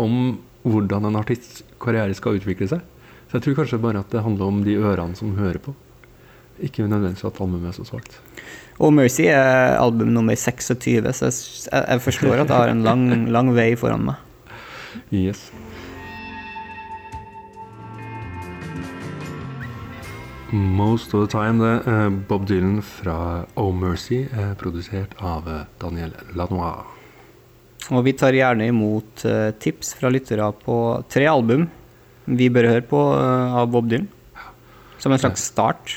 om 0.01 0.39
hvordan 0.63 1.07
en 1.09 1.19
artists 1.19 1.63
karriere 1.81 2.15
skal 2.17 2.37
utvikle 2.39 2.69
seg. 2.69 2.81
Så 3.29 3.39
jeg 3.39 3.45
tror 3.45 3.61
kanskje 3.61 3.81
bare 3.81 4.01
at 4.03 4.11
det 4.13 4.23
handler 4.25 4.51
om 4.51 4.61
de 4.65 4.75
ørene 4.81 5.17
som 5.17 5.37
hører 5.37 5.61
på. 5.63 5.73
Ikke 6.61 6.83
nødvendigvis 6.85 7.25
at 7.25 7.39
albumet 7.41 7.71
er 7.71 7.77
så 7.77 7.85
svakt. 7.87 8.19
Og 8.81 8.93
Mercy 8.93 9.27
er 9.29 9.77
album 9.79 10.11
nummer 10.13 10.35
26, 10.37 11.07
så 11.17 11.29
jeg 11.31 12.01
forstår 12.03 12.43
at 12.43 12.49
jeg 12.51 12.57
har 12.57 12.73
en 12.73 12.83
lang, 12.85 13.05
lang 13.33 13.53
vei 13.55 13.71
foran 13.79 14.03
meg. 14.09 14.27
Yes. 15.13 15.49
Most 20.51 21.13
of 21.13 21.21
the 21.23 21.31
time, 21.31 21.63
det. 21.63 21.91
eh, 21.91 22.09
Bob 22.09 22.45
Dylan 22.45 22.81
fra 22.81 23.45
Oh 23.55 23.71
Mercy, 23.71 24.27
eh, 24.33 24.53
produsert 24.59 25.13
av 25.17 25.47
eh, 25.47 25.61
Daniel 25.79 26.11
Lanois. 26.35 26.83
Og 27.89 28.03
vi 28.03 28.11
tar 28.13 28.35
gjerne 28.35 28.67
imot 28.67 29.23
tips 29.59 29.93
fra 29.97 30.11
lyttere 30.11 30.45
på 30.63 30.75
tre 31.09 31.25
album 31.25 31.69
vi 32.25 32.49
bør 32.53 32.67
høre 32.69 32.83
på 32.85 32.99
av 32.99 33.71
Bob 33.71 33.87
Dylan. 33.89 34.07
Som 35.01 35.11
en 35.11 35.19
slags 35.19 35.47
start. 35.49 35.95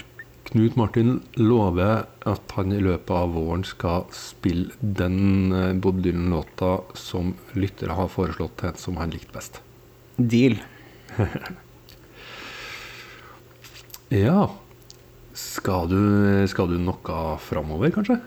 Knut 0.49 0.79
Martin 0.81 1.19
lover 1.37 2.07
at 2.25 2.55
han 2.57 2.73
i 2.73 2.81
løpet 2.81 3.13
av 3.15 3.35
våren 3.37 3.67
skal 3.69 4.07
spille 4.17 4.73
den 4.81 5.53
Bob 5.85 6.01
Dylan-låta 6.03 6.79
som 6.97 7.35
lyttere 7.53 7.99
har 7.99 8.09
foreslått 8.11 8.57
til 8.63 8.73
en 8.73 8.81
som 8.81 8.97
han 9.03 9.13
likte 9.13 9.37
best. 9.37 9.61
Deal. 10.17 10.57
Ja 14.15 14.47
Skal 15.35 15.89
du, 15.91 16.01
skal 16.51 16.71
du 16.71 16.79
noe 16.79 17.23
framover, 17.43 17.91
kanskje? 17.95 18.21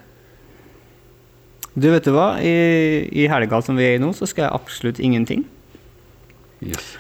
Du, 1.78 1.88
vet 1.94 2.08
du 2.08 2.12
hva? 2.16 2.40
I, 2.42 3.06
I 3.14 3.28
helga 3.32 3.62
som 3.64 3.78
vi 3.78 3.86
er 3.86 3.96
i 3.96 4.02
nå, 4.02 4.10
så 4.18 4.26
skal 4.28 4.48
jeg 4.48 4.58
absolutt 4.58 5.00
ingenting. 5.00 5.44
Yes. 6.66 6.96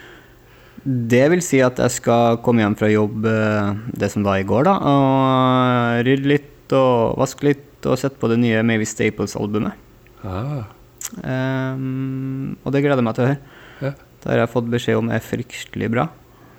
Det 0.85 1.23
vil 1.33 1.41
si 1.41 1.59
at 1.65 1.81
jeg 1.81 1.95
skal 1.95 2.37
komme 2.45 2.61
hjem 2.61 2.77
fra 2.77 2.91
jobb 2.91 3.25
eh, 3.25 3.71
det 3.97 4.11
som 4.13 4.23
var 4.23 4.37
i 4.37 4.45
går, 4.47 4.69
da. 4.69 4.75
Og 4.77 6.05
rydde 6.05 6.29
litt 6.29 6.75
og 6.77 7.17
vaske 7.17 7.49
litt 7.49 7.89
og 7.89 7.97
sette 7.97 8.21
på 8.21 8.29
det 8.29 8.37
nye 8.43 8.61
Mavis 8.69 8.93
Staples-albumet. 8.93 9.81
Ah, 10.21 10.69
Um, 11.07 12.57
og 12.65 12.73
det 12.75 12.81
gleder 12.83 12.99
jeg 12.99 13.05
meg 13.07 13.15
til 13.15 13.23
å 13.23 13.27
høre. 13.29 13.39
ja. 13.79 13.91
Det 14.17 14.31
har 14.31 14.41
jeg 14.41 14.51
fått 14.51 14.71
beskjed 14.73 14.97
om 14.99 15.11
er 15.13 15.23
fryktelig 15.23 15.87
bra. 15.93 16.07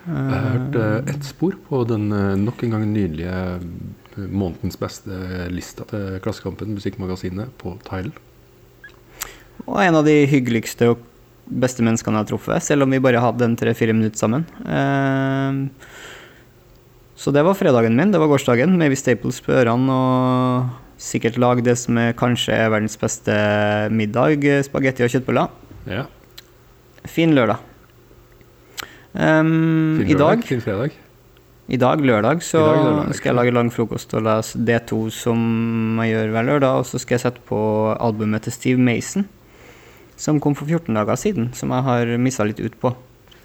Jeg 0.09 0.33
har 0.33 0.55
hørt 0.55 0.77
eh, 0.81 1.11
ett 1.13 1.27
spor 1.27 1.57
på 1.69 1.83
den 1.89 2.09
eh, 2.15 2.39
nok 2.41 2.63
en 2.65 2.73
gang 2.75 2.87
nydelige 2.89 3.35
eh, 3.59 4.25
månedens 4.25 4.79
beste 4.81 5.49
lista 5.53 5.85
til 5.91 6.17
Klassekampen, 6.25 6.73
musikkmagasinet, 6.77 7.53
på 7.61 7.75
Tidal. 7.85 8.15
Og 9.67 9.77
en 9.85 9.99
av 10.01 10.09
de 10.09 10.17
hyggeligste 10.31 10.95
og 10.95 11.05
beste 11.49 11.85
menneskene 11.85 12.17
jeg 12.17 12.25
har 12.25 12.31
truffet, 12.31 12.65
selv 12.65 12.87
om 12.87 12.95
vi 12.95 13.03
bare 13.05 13.21
hadde 13.21 13.45
en 13.45 13.57
tre-fire 13.59 13.95
minutter 13.97 14.21
sammen. 14.21 14.45
Så 17.19 17.33
det 17.35 17.45
var 17.45 17.57
fredagen 17.57 17.97
min, 17.97 18.13
det 18.13 18.21
var 18.21 18.31
gårsdagen. 18.31 18.77
Mavis 18.81 19.03
Staples 19.05 19.41
på 19.45 19.55
ørene 19.57 19.95
og 19.95 21.01
sikkert 21.01 21.41
lag 21.41 21.63
det 21.65 21.79
som 21.81 21.99
er 22.01 22.17
kanskje 22.19 22.57
er 22.57 22.73
verdens 22.75 22.99
beste 23.01 23.39
middag, 23.95 24.45
spagetti 24.69 25.07
og 25.07 25.15
kjøttboller. 25.15 25.57
Ja. 25.89 26.05
Fin 27.09 27.35
lørdag. 27.37 27.65
Fin 29.19 30.07
I 30.07 30.15
dag, 30.15 30.39
lørdag, 30.39 30.61
fredag. 30.63 30.93
i 31.67 31.77
dag, 31.77 32.01
lørdag, 32.01 32.43
så 32.47 32.61
dag, 32.63 32.85
lørdag, 32.85 33.15
skal 33.19 33.33
jeg 33.33 33.37
lage 33.41 33.55
lang 33.57 33.71
frokost 33.75 34.15
og 34.15 34.23
lese 34.23 34.61
D2 34.63 34.99
som 35.11 35.41
jeg 36.05 36.13
gjør 36.13 36.31
hver 36.37 36.47
lørdag, 36.47 36.79
og 36.79 36.87
så 36.87 37.01
skal 37.03 37.17
jeg 37.17 37.25
sette 37.25 37.43
på 37.49 37.59
albumet 37.99 38.47
til 38.47 38.55
Steve 38.55 38.79
Mason, 38.79 39.27
som 40.15 40.39
kom 40.39 40.55
for 40.55 40.71
14 40.71 40.95
dager 40.95 41.19
siden, 41.19 41.51
som 41.51 41.75
jeg 41.75 41.87
har 41.89 42.15
missa 42.23 42.47
litt 42.47 42.63
ut 42.63 42.79
på. 42.79 42.95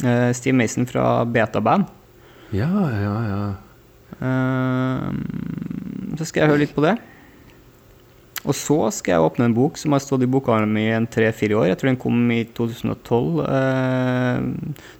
Uh, 0.04 0.30
Steve 0.38 0.54
Mason 0.60 0.86
fra 0.86 1.24
Beta 1.26 1.62
Band. 1.64 1.90
Ja, 2.54 2.70
ja, 2.94 3.16
ja. 3.32 3.42
Uh, 4.22 5.10
så 6.20 6.30
skal 6.30 6.44
jeg 6.44 6.54
høre 6.54 6.64
litt 6.68 6.78
på 6.78 6.86
det. 6.86 7.00
Og 8.44 8.56
så 8.60 8.76
skal 8.92 9.16
jeg 9.16 9.24
åpne 9.24 9.46
en 9.48 9.56
bok 9.56 9.78
som 9.80 9.94
har 9.96 10.02
stått 10.04 10.26
i 10.26 10.28
bokhandelen 10.28 10.74
min 10.76 10.90
i 10.90 10.96
en 10.98 11.08
tre-fire 11.08 11.56
år. 11.62 11.70
Jeg 11.70 11.80
tror 11.80 11.92
den 11.94 12.02
kom 12.02 12.32
i 12.36 12.42
2012. 12.44 13.40
eh, 13.48 14.42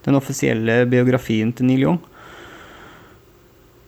den 0.06 0.16
offisielle 0.16 0.86
biografien 0.88 1.52
til 1.52 1.68
Neil 1.68 1.84
Young. 1.84 2.00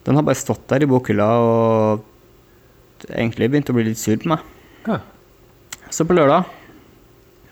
Den 0.05 0.15
har 0.19 0.23
bare 0.27 0.35
stått 0.35 0.67
der 0.67 0.83
i 0.83 0.89
bokhylla 0.89 1.29
og 1.39 2.03
egentlig 3.09 3.49
begynt 3.49 3.71
å 3.71 3.77
bli 3.77 3.87
litt 3.87 4.01
sur 4.01 4.17
på 4.17 4.29
meg. 4.35 4.39
ja. 4.87 4.99
Så 5.89 6.03
på 6.03 6.15
lørdag, 6.17 6.43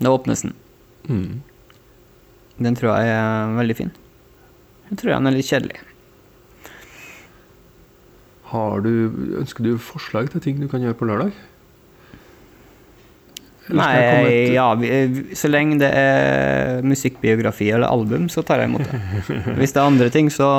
da 0.02 0.10
åpnes 0.10 0.42
den. 0.42 0.54
Mm. 1.08 1.42
Den 2.58 2.76
tror 2.76 2.98
jeg 2.98 3.14
er 3.14 3.56
veldig 3.56 3.76
fin. 3.78 3.92
Jeg 4.90 4.98
tror 5.00 5.14
den 5.14 5.28
er 5.28 5.32
litt 5.32 5.48
kjedelig. 5.48 5.80
Har 8.52 8.82
du, 8.82 8.90
ønsker 9.40 9.64
du 9.64 9.78
forslag 9.78 10.30
til 10.30 10.42
ting 10.42 10.60
du 10.60 10.68
kan 10.68 10.82
gjøre 10.82 10.98
på 10.98 11.06
lørdag? 11.08 11.32
Eller 11.32 11.38
skal 11.38 11.38
jeg 11.38 11.40
komme 13.42 13.53
Nei, 13.70 13.92
et- 13.96 14.54
ja, 14.54 14.66
vi- 14.76 15.36
så 15.40 15.48
lenge 15.50 15.78
det 15.80 15.90
er 15.96 16.82
musikkbiografi 16.84 17.70
eller 17.72 17.88
album, 17.88 18.28
så 18.28 18.44
tar 18.44 18.60
jeg 18.60 18.70
imot 18.70 18.84
det. 18.84 19.00
Hvis 19.62 19.72
det 19.72 19.80
er 19.80 19.88
andre 19.88 20.10
ting, 20.12 20.28
så 20.30 20.50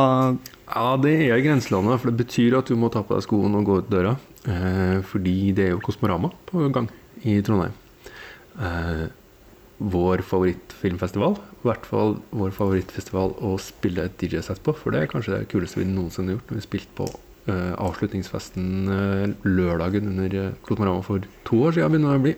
Ja, 0.74 0.96
det 0.96 1.12
er 1.30 1.42
grenselandet, 1.44 2.00
for 2.00 2.10
det 2.10 2.24
betyr 2.26 2.56
at 2.58 2.66
du 2.66 2.74
må 2.80 2.88
ta 2.90 3.02
på 3.04 3.14
deg 3.18 3.26
skoene 3.26 3.60
og 3.60 3.66
gå 3.68 3.76
ut 3.82 3.90
døra. 3.92 4.14
Eh, 4.48 5.02
fordi 5.04 5.52
det 5.54 5.66
er 5.66 5.70
jo 5.74 5.82
Kosmorama 5.84 6.30
på 6.48 6.64
gang 6.72 6.88
i 7.24 7.36
Trondheim. 7.44 7.72
Eh, 8.58 9.04
vår 9.84 10.22
favorittfilmfestival. 10.24 11.36
I 11.36 11.68
hvert 11.68 11.84
fall 11.88 12.16
vår 12.32 12.52
favorittfestival 12.56 13.34
å 13.44 13.54
spille 13.60 14.04
et 14.08 14.16
DJ-sett 14.20 14.62
på, 14.64 14.72
for 14.76 14.94
det 14.94 15.02
er 15.02 15.10
kanskje 15.12 15.36
det 15.38 15.48
kuleste 15.52 15.80
vi 15.82 15.86
noensinne 15.90 16.32
har 16.32 16.38
gjort. 16.38 16.50
Når 16.54 16.60
vi 16.62 16.66
spilte 16.68 16.96
på 16.96 17.08
eh, 17.52 17.74
avslutningsfesten 17.84 18.66
eh, 18.88 19.34
lørdagen 19.44 20.08
under 20.14 20.36
eh, 20.40 20.50
Kosmorama 20.64 21.04
for 21.04 21.20
to 21.44 21.62
år 21.68 21.76
siden, 21.76 21.92
begynner 21.92 22.16
det 22.16 22.20
å 22.22 22.26
bli. 22.30 22.36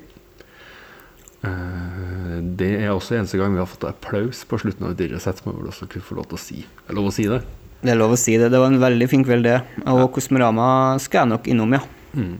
Eh, 1.45 2.39
det 2.61 2.73
er 2.81 2.95
også 2.95 3.19
eneste 3.19 3.41
gang 3.41 3.55
vi 3.55 3.61
har 3.63 3.69
fått 3.69 3.89
applaus 3.89 4.45
på 4.49 4.59
slutten 4.63 4.87
av 4.87 4.95
et 4.95 5.05
idrettssett, 5.07 5.43
som 5.43 5.53
jeg 5.53 5.61
vel 5.61 5.71
også 5.73 5.91
kunne 5.93 6.09
få 6.09 6.19
lov 6.19 6.31
til 6.31 6.39
å 6.39 6.43
si. 6.43 6.63
Er 6.65 6.95
det 6.95 6.99
lov 7.01 7.11
å 7.11 7.15
si 7.15 7.29
det? 7.31 7.43
Det 7.83 7.93
er 7.93 8.01
lov 8.01 8.17
å 8.17 8.19
si 8.21 8.39
det. 8.41 8.49
Det 8.53 8.61
var 8.63 8.73
en 8.73 8.83
veldig 8.83 9.11
fin 9.11 9.25
kveld, 9.27 9.47
det. 9.47 9.61
Og 9.93 10.09
Kosmorama 10.17 10.69
skal 11.03 11.25
jeg 11.25 11.33
nok 11.35 11.53
innom, 11.53 11.77
ja. 11.77 11.83
Mm. 12.17 12.35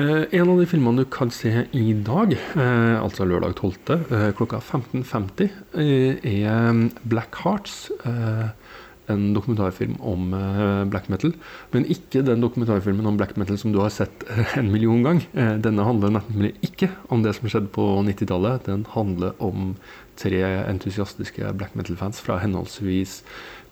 Eh, 0.00 0.22
en 0.40 0.48
av 0.48 0.58
de 0.58 0.66
filmene 0.66 1.04
du 1.04 1.10
kan 1.12 1.30
se 1.30 1.66
i 1.76 1.92
dag, 1.92 2.32
eh, 2.32 2.96
altså 2.96 3.26
lørdag 3.28 3.54
12. 3.54 3.98
Eh, 4.00 4.30
klokka 4.38 4.62
15.50, 4.64 5.50
eh, 5.76 6.16
er 6.24 6.88
Black 7.04 7.36
Hearts. 7.44 7.90
En 9.12 9.32
dokumentarfilm 9.34 9.96
om 10.00 10.32
eh, 10.34 10.84
black 10.90 11.08
metal. 11.12 11.34
Men 11.74 11.86
ikke 11.90 12.24
den 12.26 12.42
dokumentarfilmen 12.44 13.06
om 13.08 13.18
black 13.20 13.36
metal 13.40 13.58
som 13.60 13.74
du 13.74 13.80
har 13.82 13.92
sett 13.92 14.24
eh, 14.30 14.56
en 14.58 14.70
million 14.72 15.02
gang. 15.04 15.22
Eh, 15.32 15.54
denne 15.62 15.86
handler 15.86 16.14
nemlig 16.16 16.54
ikke 16.64 16.90
om 17.12 17.24
det 17.24 17.34
som 17.36 17.48
skjedde 17.50 17.72
på 17.74 17.86
90-tallet. 18.08 18.66
Den 18.68 18.86
handler 18.94 19.34
om 19.42 19.74
tre 20.20 20.42
entusiastiske 20.68 21.52
black 21.58 21.76
metal-fans 21.78 22.22
fra 22.22 22.38
henholdsvis 22.42 23.20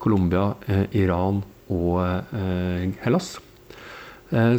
Colombia, 0.00 0.54
Iran 0.96 1.42
og 1.70 2.00
Hellas. 3.04 3.34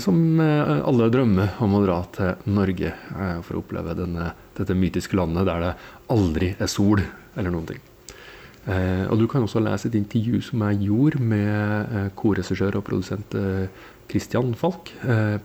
Som 0.03 0.37
alle 0.37 1.09
drømmer 1.11 1.57
om 1.65 1.73
å 1.79 1.83
dra 1.83 1.97
til 2.13 2.53
Norge 2.53 2.93
for 3.41 3.57
å 3.57 3.63
oppleve 3.65 3.97
denne, 3.97 4.29
dette 4.59 4.77
mytiske 4.77 5.17
landet 5.17 5.49
der 5.49 5.65
det 5.65 5.77
aldri 6.13 6.53
er 6.59 6.71
sol 6.71 7.01
eller 7.01 7.49
noen 7.49 7.71
ting. 7.73 7.81
Eh, 8.69 9.07
og 9.09 9.17
du 9.17 9.25
kan 9.29 9.41
også 9.41 9.61
lese 9.63 9.89
et 9.89 9.95
intervju 9.97 10.41
som 10.45 10.61
jeg 10.67 10.83
gjorde 10.85 11.21
med 11.31 11.95
eh, 11.97 12.09
korregissør 12.17 12.77
og 12.77 12.85
produsent 12.85 13.33
eh, 13.37 13.65
Christian 14.11 14.51
Falk 14.59 14.91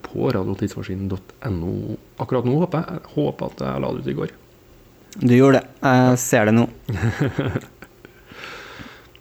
på 0.02 0.26
radiotidsmaskinen.no 0.34 1.74
akkurat 2.18 2.48
nå. 2.48 2.56
Håper 2.64 2.82
jeg. 2.82 3.02
håper 3.12 3.52
at 3.52 3.60
jeg 3.62 3.82
la 3.84 3.90
det 3.94 4.00
ut 4.02 4.08
i 4.10 4.14
går. 4.18 4.32
Du 5.22 5.34
gjorde 5.36 5.60
det. 5.60 5.68
Jeg 5.86 6.18
ser 6.18 6.48
det 6.48 6.54
nå. 6.56 6.66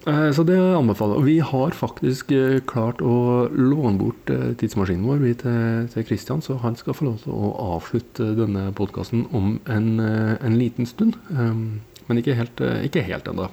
Så 0.06 0.44
det 0.46 0.58
anbefaler 0.58 1.18
jeg. 1.18 1.26
Vi 1.26 1.36
har 1.46 1.78
faktisk 1.78 2.34
klart 2.70 3.00
å 3.02 3.46
låne 3.54 3.98
bort 3.98 4.30
tidsmaskinen 4.62 5.06
vår 5.10 5.24
til, 5.42 6.06
Kristian, 6.06 6.44
så 6.46 6.60
han 6.62 6.78
skal 6.78 6.94
få 6.94 7.08
lov 7.08 7.24
til 7.24 7.34
å 7.34 7.50
avslutte 7.78 8.28
denne 8.38 8.68
podkasten 8.78 9.26
om 9.34 9.56
en, 9.66 9.88
en 9.98 10.58
liten 10.62 10.86
stund. 10.90 11.18
Um, 11.34 11.82
Men 12.06 12.22
ikke 12.22 12.38
helt, 12.38 12.62
ikke 12.86 13.02
helt 13.02 13.26
ennå. 13.30 13.50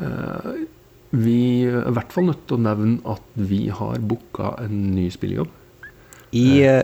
Eh, 0.00 0.50
Vi 1.16 1.64
er 1.64 1.86
i 1.86 1.92
hvert 1.94 2.12
fall 2.12 2.26
nødt 2.28 2.42
til 2.48 2.56
å 2.58 2.64
nevne 2.64 2.98
at 3.08 3.22
vi 3.38 3.68
har 3.72 3.98
booka 4.02 4.56
en 4.60 4.94
ny 4.96 5.06
spillejobb 5.14 5.48
I 6.34 6.48
uh, 6.66 6.82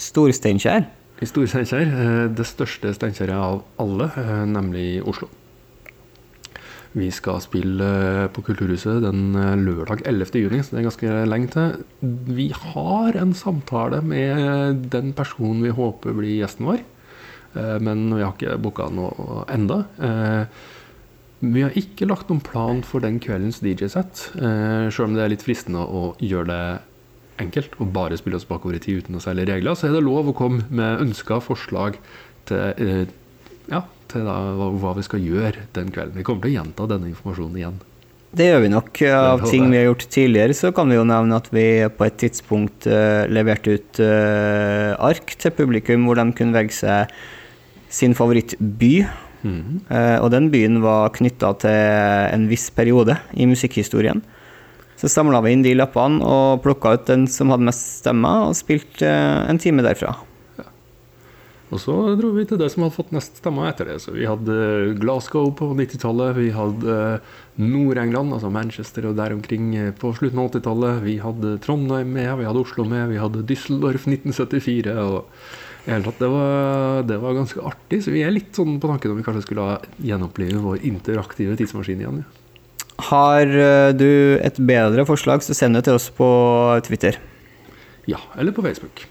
Storsteinkjer. 0.00 0.86
i 1.20 1.26
Stor-Steinkjer. 1.28 1.90
eh, 1.90 2.28
Det 2.32 2.46
største 2.46 2.94
Steinkjeret 2.96 3.34
av 3.36 3.62
alle, 3.82 4.06
eh, 4.16 4.44
nemlig 4.48 5.02
Oslo. 5.04 5.28
Vi 6.94 7.10
skal 7.14 7.42
spille 7.44 7.84
eh, 8.24 8.28
på 8.32 8.42
Kulturhuset 8.46 9.02
den 9.04 9.34
eh, 9.36 9.52
lørdag 9.60 10.00
11. 10.06 10.32
juni, 10.40 10.62
så 10.62 10.72
det 10.74 10.80
er 10.80 10.88
ganske 10.88 11.18
lenge 11.28 11.50
til. 11.52 11.84
Vi 12.34 12.48
har 12.54 13.18
en 13.20 13.34
samtale 13.34 14.00
med 14.02 14.88
den 14.90 15.12
personen 15.12 15.60
vi 15.62 15.70
håper 15.76 16.16
blir 16.16 16.38
gjesten 16.40 16.66
vår, 16.70 16.80
eh, 17.54 17.76
men 17.84 18.08
vi 18.14 18.22
har 18.24 18.32
ikke 18.32 18.56
booka 18.62 18.88
noe 18.90 19.44
enda. 19.52 19.84
Vi 21.40 21.62
har 21.64 21.76
ikke 21.78 22.08
lagt 22.08 22.28
noen 22.28 22.42
plan 22.44 22.82
for 22.84 23.00
den 23.00 23.16
kveldens 23.22 23.62
DJ-sett, 23.64 24.26
eh, 24.36 24.90
sjøl 24.92 25.08
om 25.08 25.14
det 25.16 25.24
er 25.24 25.32
litt 25.32 25.44
fristende 25.46 25.86
å 25.88 26.10
gjøre 26.20 26.48
det 26.50 26.64
enkelt 27.40 27.78
og 27.80 27.94
bare 27.94 28.18
spille 28.20 28.36
oss 28.36 28.48
bakover 28.48 28.76
i 28.76 28.82
tid 28.82 29.04
uten 29.04 29.16
å 29.16 29.22
særlig 29.24 29.46
regler, 29.48 29.76
så 29.76 29.88
er 29.88 29.96
det 29.96 30.04
lov 30.04 30.28
å 30.28 30.36
komme 30.36 30.66
med 30.68 31.00
ønsker, 31.06 31.40
forslag 31.40 31.96
til, 32.48 32.74
eh, 32.76 33.06
ja, 33.70 33.84
til 34.10 34.26
da, 34.28 34.36
hva, 34.58 34.92
vi 34.98 35.06
skal 35.06 35.24
gjøre 35.24 35.64
den 35.76 35.88
kvelden. 35.94 36.18
Vi 36.18 36.26
kommer 36.26 36.44
til 36.44 36.52
å 36.52 36.58
gjenta 36.58 36.88
denne 36.90 37.08
informasjonen 37.08 37.56
igjen. 37.56 37.80
Det 38.36 38.46
gjør 38.46 38.60
vi 38.62 38.68
nok. 38.70 39.02
Av 39.10 39.40
ting 39.48 39.70
vi 39.72 39.78
har 39.80 39.88
gjort 39.88 40.06
tidligere, 40.12 40.54
så 40.54 40.70
kan 40.74 40.92
vi 40.92 40.98
jo 41.00 41.06
nevne 41.08 41.40
at 41.40 41.48
vi 41.50 41.64
på 41.88 42.06
et 42.06 42.20
tidspunkt 42.20 42.86
eh, 42.86 43.24
leverte 43.26 43.74
ut 43.74 44.02
eh, 44.04 44.92
ark 44.94 45.34
til 45.40 45.56
publikum 45.56 46.06
hvor 46.06 46.20
de 46.20 46.28
kunne 46.36 46.54
velge 46.54 46.76
seg 46.76 47.10
sin 47.90 48.14
favorittby. 48.14 49.08
Eh, 49.44 50.18
og 50.20 50.30
den 50.34 50.50
byen 50.52 50.80
var 50.84 51.12
knytta 51.16 51.54
til 51.62 51.76
en 52.34 52.48
viss 52.50 52.68
periode 52.74 53.16
i 53.32 53.48
musikkhistorien. 53.48 54.22
Så 55.00 55.08
samla 55.08 55.40
vi 55.40 55.54
inn 55.56 55.62
de 55.64 55.72
lappene 55.78 56.20
og 56.20 56.60
plukka 56.64 56.96
ut 56.96 57.06
den 57.08 57.24
som 57.30 57.52
hadde 57.52 57.64
mest 57.70 58.02
stemmer, 58.02 58.50
og 58.50 58.58
spilte 58.58 59.08
eh, 59.08 59.46
en 59.48 59.60
time 59.60 59.84
derfra. 59.86 60.12
Og 61.70 61.78
så 61.78 61.94
dro 62.18 62.32
vi 62.34 62.42
til 62.50 62.58
det 62.58 62.66
som 62.72 62.82
hadde 62.82 62.96
fått 62.96 63.12
mest 63.14 63.36
stemmer 63.38 63.68
etter 63.70 63.86
det. 63.86 64.00
Så 64.02 64.12
vi 64.12 64.26
hadde 64.26 64.96
Glasgow 64.98 65.52
på 65.54 65.70
90-tallet, 65.78 66.34
vi 66.34 66.48
hadde 66.50 66.96
Nord-England, 67.62 68.34
altså 68.34 68.50
Manchester 68.50 69.06
og 69.06 69.16
der 69.20 69.36
omkring 69.36 69.70
eh, 69.78 69.92
på 69.94 70.10
slutten 70.18 70.42
av 70.42 70.50
80-tallet. 70.50 71.00
Vi 71.06 71.16
hadde 71.22 71.56
Trondheim 71.64 72.10
med, 72.18 72.32
vi 72.42 72.48
hadde 72.50 72.64
Oslo 72.64 72.86
med, 72.90 73.06
vi 73.14 73.22
hadde 73.22 73.46
Düsseldorf 73.46 74.08
1974. 74.10 74.98
og 74.98 75.30
det 75.84 76.28
var, 76.28 77.02
det 77.08 77.16
var 77.22 77.34
ganske 77.34 77.62
artig, 77.64 78.02
så 78.04 78.12
vi 78.12 78.24
er 78.24 78.34
litt 78.34 78.52
sånn 78.56 78.78
på 78.80 78.90
tanken 78.90 79.14
om 79.14 79.20
vi 79.20 79.24
kanskje 79.26 79.46
skulle 79.46 79.64
gjenoppleve 79.96 80.10
gjenopplive 80.10 80.60
vår 80.64 80.84
interaktive 80.90 81.56
tidsmaskin 81.56 82.02
igjen. 82.02 82.20
Ja. 82.24 82.40
Har 83.00 83.48
eh, 83.48 83.92
du 83.96 84.38
et 84.44 84.58
bedre 84.60 85.06
forslag, 85.08 85.42
så 85.42 85.56
send 85.56 85.78
det 85.78 85.86
til 85.88 85.96
oss 85.96 86.10
på 86.12 86.28
Twitter. 86.86 87.18
ja, 88.06 88.20
eller 88.36 88.52
på 88.52 88.62
Facebook. 88.62 89.06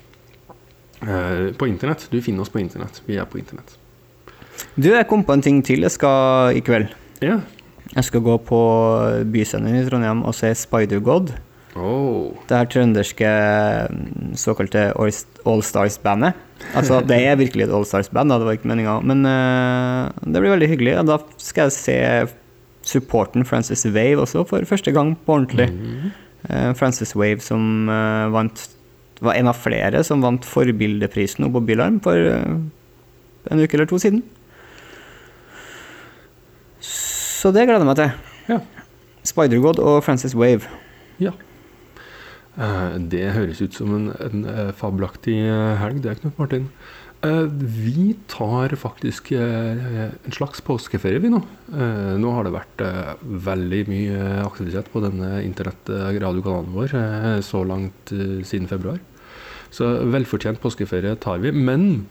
Eh, 1.01 1.53
på 1.57 1.67
internett. 1.67 2.07
Du 2.11 2.21
finner 2.21 2.41
oss 2.41 2.49
på 2.49 2.59
internett. 2.59 3.01
Vi 3.05 3.17
er 3.17 3.25
på 3.25 3.39
internett. 3.39 3.77
Du, 4.75 4.89
jeg 4.91 5.07
kom 5.07 5.23
på 5.23 5.33
en 5.33 5.41
ting 5.41 5.61
til 5.63 5.85
jeg 5.87 5.95
skal 5.95 6.57
i 6.57 6.61
kveld. 6.61 6.91
Ja. 7.23 7.39
Jeg 7.95 8.05
skal 8.05 8.21
gå 8.21 8.37
på 8.45 8.59
Byscenen 9.31 9.79
i 9.79 9.85
Trondheim 9.87 10.21
og 10.27 10.35
se 10.37 10.51
Spider-God. 10.53 11.31
Oh. 11.77 12.33
Det 12.49 12.57
her 12.57 12.69
trønderske 12.71 13.33
mm, 13.93 14.31
såkalte 14.39 14.89
Allstars-bandet. 14.97 16.39
Altså, 16.75 16.99
det 17.05 17.19
er 17.23 17.37
virkelig 17.39 17.67
et 17.67 17.75
Allstars-band, 17.75 18.33
det 18.33 18.47
var 18.47 18.57
ikke 18.57 18.71
meninga. 18.71 18.97
Men 19.05 19.21
uh, 19.27 20.09
det 20.25 20.41
blir 20.41 20.55
veldig 20.55 20.71
hyggelig. 20.73 20.97
Og 21.03 21.11
da 21.11 21.19
skal 21.37 21.69
jeg 21.69 21.77
se 21.77 21.99
supporten 22.89 23.45
Frances 23.45 23.85
Wave 23.85 24.25
også, 24.25 24.43
for 24.49 24.65
første 24.67 24.91
gang 24.95 25.13
på 25.25 25.37
ordentlig. 25.37 25.69
Mm. 25.69 26.11
Uh, 26.49 26.73
Frances 26.79 27.15
Wave 27.15 27.43
som 27.45 27.87
uh, 27.91 28.31
vant 28.33 28.67
var 29.19 29.35
en 29.35 29.51
av 29.51 29.57
flere 29.59 30.03
som 30.07 30.23
vant 30.23 30.45
Forbildeprisen 30.47 31.47
på 31.51 31.61
Bylarm 31.67 31.99
for 32.03 32.15
eh, 32.15 32.59
en 33.51 33.63
uke 33.63 33.75
eller 33.75 33.89
to 33.89 33.99
siden. 33.99 34.21
Så 36.79 37.51
det 37.55 37.65
gleder 37.67 37.83
jeg 37.83 37.89
meg 37.89 37.99
til. 37.99 38.13
Ja. 38.53 38.59
Spider-God 39.27 39.81
og 39.83 39.99
Frances 40.05 40.35
Wave. 40.39 40.71
Ja. 41.19 41.35
Eh, 42.59 42.95
Det 43.11 43.27
høres 43.35 43.61
ut 43.63 43.75
som 43.75 43.93
en, 43.95 44.09
en 44.19 44.47
eh, 44.49 44.71
fabelaktig 44.75 45.37
eh, 45.47 45.75
helg, 45.79 46.01
det, 46.03 46.19
Knut 46.21 46.41
Martin. 46.41 46.71
Vi 47.19 48.13
tar 48.31 48.71
faktisk 48.79 49.33
en 49.35 50.31
slags 50.31 50.61
påskeferie, 50.63 51.19
vi 51.19 51.27
nå. 51.27 51.41
Nå 52.15 52.29
har 52.31 52.47
det 52.47 52.53
vært 52.53 52.83
veldig 53.43 53.81
mye 53.91 54.21
aktivitet 54.45 54.87
på 54.93 55.01
denne 55.03 55.41
internett-radiokanalen 55.43 56.71
vår 56.77 56.95
så 57.43 57.65
langt 57.67 58.13
siden 58.47 58.71
februar. 58.71 59.03
Så 59.67 59.89
velfortjent 60.15 60.63
påskeferie 60.63 61.19
tar 61.19 61.43
vi. 61.43 61.51
Men 61.51 62.07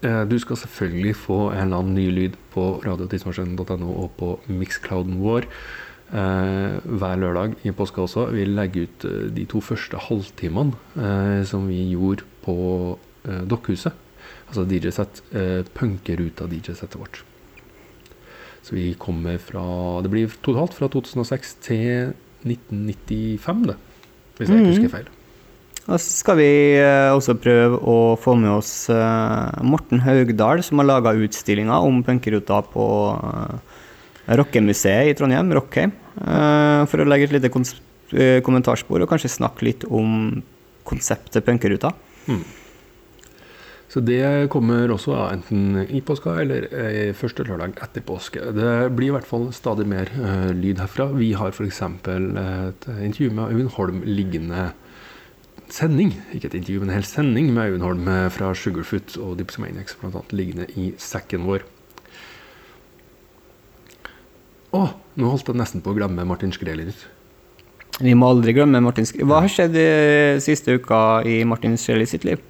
du 0.00 0.38
skal 0.40 0.62
selvfølgelig 0.64 1.12
få 1.26 1.38
en 1.50 1.66
eller 1.66 1.82
annen 1.82 2.00
ny 2.00 2.08
lyd 2.22 2.40
på 2.56 2.70
radiotidsmaskinen.no 2.88 3.92
og 3.92 4.16
på 4.16 4.32
mixclouden 4.48 5.20
vår. 5.20 5.44
Eh, 6.12 6.74
hver 6.84 7.16
lørdag 7.16 7.54
i 7.64 7.72
påska 7.72 8.02
også. 8.04 8.26
Vi 8.34 8.44
legger 8.44 8.84
ut 8.84 9.04
eh, 9.08 9.28
de 9.32 9.46
to 9.48 9.62
første 9.64 9.96
halvtimene 9.96 10.74
eh, 11.00 11.40
som 11.48 11.64
vi 11.70 11.86
gjorde 11.94 12.26
på 12.44 12.56
Dokkhuset. 13.48 13.94
Altså 14.50 14.64
DJ-sett. 14.68 15.22
Eh, 15.32 15.62
punkeruta 15.72 16.44
DJ-settet 16.50 16.98
vårt. 17.00 17.22
Så 18.62 18.74
vi 18.76 18.92
kommer 18.98 19.38
fra 19.42 20.02
Det 20.02 20.10
blir 20.12 20.28
totalt 20.42 20.74
fra 20.74 20.88
2006 20.92 21.54
til 21.64 22.12
1995, 22.44 23.66
det. 23.70 23.76
Hvis 24.36 24.48
jeg 24.50 24.58
ikke 24.58 24.66
Mhm. 24.66 24.74
husker 24.74 24.96
feil. 24.98 25.08
Og 25.88 25.98
så 25.98 26.10
skal 26.12 26.36
vi 26.36 26.50
også 27.10 27.34
prøve 27.42 27.78
å 27.80 28.16
få 28.18 28.36
med 28.38 28.50
oss 28.50 28.88
Morten 29.62 29.98
Haugdal, 30.00 30.62
som 30.62 30.78
har 30.78 30.86
laga 30.86 31.10
utstillinga 31.14 31.80
om 31.82 32.02
punkeruta 32.04 32.60
på 32.70 32.84
uh, 33.18 33.58
Rockemuseet 34.26 35.10
i 35.10 35.14
Trondheim, 35.18 35.52
Rockheim. 35.56 35.92
eh, 36.20 36.82
for 36.86 37.02
å 37.02 37.08
legge 37.08 37.28
et 37.30 37.36
lite 37.36 37.50
eh, 37.50 38.40
kommentarspor 38.44 39.02
og 39.02 39.10
kanskje 39.10 39.36
snakke 39.38 39.66
litt 39.66 39.86
om 39.88 40.42
konseptet 40.86 41.46
punkeruta. 41.46 41.92
Så 43.92 44.00
det 44.00 44.48
kommer 44.48 44.88
også 44.88 45.12
ja, 45.12 45.24
enten 45.34 45.82
i 45.84 46.00
påska 46.00 46.38
eller 46.40 46.64
eh, 46.72 47.10
første 47.12 47.44
lørdag 47.44 47.76
etter 47.84 48.04
påske. 48.08 48.40
Det 48.56 48.70
blir 48.96 49.10
i 49.10 49.16
hvert 49.18 49.28
fall 49.28 49.50
stadig 49.52 49.84
mer 49.90 50.08
eh, 50.16 50.52
lyd 50.56 50.80
herfra. 50.80 51.10
Vi 51.12 51.34
har 51.36 51.52
f.eks. 51.52 51.82
et 51.82 52.88
intervju 52.88 53.34
med 53.36 53.52
Øyvind 53.52 53.74
Holm 53.76 54.00
liggende 54.08 54.70
sending, 55.72 56.12
ikke 56.32 56.50
et 56.50 56.56
intervju, 56.60 56.80
men 56.82 56.90
en 56.90 56.98
hel 56.98 57.06
sending 57.08 57.52
med 57.52 57.70
Øyvind 57.70 57.84
Holm 57.86 58.08
eh, 58.08 58.28
fra 58.32 58.52
Sugarfoot 58.56 59.16
og 59.20 59.38
Dipsomaniacs 59.40 59.96
annet, 60.02 60.34
liggende 60.36 60.66
i 60.76 60.92
sekken 61.00 61.46
vår. 61.48 61.64
Å, 64.72 64.86
nå 65.20 65.28
holdt 65.28 65.50
jeg 65.50 65.58
nesten 65.60 65.82
på 65.84 65.92
å 65.92 65.96
glemme 65.98 66.24
Martin 66.28 66.52
Skreli. 66.54 66.86
Vi 68.00 68.14
må 68.16 68.30
aldri 68.32 68.54
glemme 68.56 68.80
Martin 68.80 69.04
Sk 69.04 69.20
Hva 69.28 69.42
har 69.44 69.52
skjedd 69.52 69.76
i 69.76 69.88
siste 70.40 70.78
uka 70.80 71.20
i 71.28 71.42
Martin 71.44 71.76
Shelley 71.76 72.08
sitt 72.08 72.24
liv? 72.24 72.40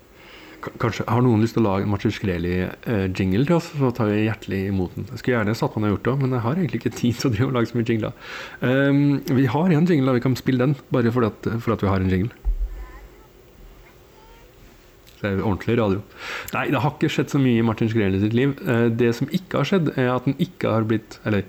Kanskje 0.78 1.02
Har 1.10 1.24
noen 1.26 1.42
lyst 1.42 1.56
til 1.56 1.64
å 1.64 1.72
lage 1.72 1.82
en 1.82 1.90
Martin 1.90 2.12
Skreli-jingle 2.14 3.48
til 3.48 3.56
oss, 3.56 3.72
så 3.74 3.90
tar 3.96 4.12
vi 4.12 4.20
hjertelig 4.28 4.60
imot 4.70 4.94
den. 4.94 5.08
Jeg 5.10 5.18
skulle 5.18 5.40
gjerne 5.40 5.56
satt 5.58 5.74
på 5.74 5.82
den 5.82 5.88
og 5.88 5.96
gjort 5.96 6.06
det, 6.06 6.14
men 6.20 6.36
jeg 6.36 6.44
har 6.44 6.60
egentlig 6.60 6.78
ikke 6.78 6.92
tid 7.00 7.18
til 7.18 7.28
å 7.28 7.32
drive 7.34 7.48
og 7.48 7.56
lage 7.56 7.70
så 7.72 7.78
mye 7.80 7.88
jingler. 7.90 8.14
Um, 8.62 9.00
vi 9.26 9.48
har 9.50 9.74
en 9.74 9.90
jingle, 9.90 10.12
og 10.12 10.20
Vi 10.20 10.24
kan 10.28 10.38
spille 10.38 10.62
den, 10.62 10.76
bare 10.94 11.10
fordi 11.16 11.32
at, 11.32 11.48
for 11.64 11.74
at 11.74 11.82
vi 11.82 11.90
har 11.90 12.06
en 12.06 12.14
jingle. 12.14 12.52
Det 15.18 15.30
er 15.32 15.42
ordentlig 15.42 15.76
radio. 15.78 16.04
Nei, 16.54 16.68
det 16.70 16.80
har 16.82 16.94
ikke 16.94 17.10
skjedd 17.10 17.34
så 17.34 17.42
mye 17.42 17.58
i 17.58 17.66
Martin 17.66 17.90
Skreli 17.90 18.22
sitt 18.22 18.34
liv. 18.38 18.54
Eh, 18.62 18.86
Det 19.02 19.10
som 19.18 19.30
ikke 19.34 19.58
har 19.60 19.68
skjedd, 19.72 19.92
er 19.98 20.12
at 20.14 20.30
han 20.30 20.38
ikke 20.38 20.70
har 20.70 20.86
blitt 20.86 21.18
Eller, 21.26 21.42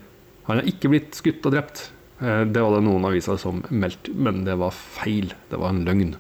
han 0.47 0.60
har 0.60 0.67
ikke 0.69 0.89
blitt 0.91 1.15
skutt 1.15 1.45
og 1.47 1.53
drept. 1.56 1.89
Eh, 2.21 2.43
Det 2.45 2.62
var 2.62 2.75
det 2.77 2.84
noen 2.88 3.06
aviser 3.08 3.38
som 3.39 3.63
meldte, 3.69 4.13
men 4.15 4.43
det 4.47 4.58
var 4.60 4.71
feil. 4.75 5.34
Det 5.49 5.60
var 5.60 5.69
en 5.73 5.86
løgn. 5.88 6.15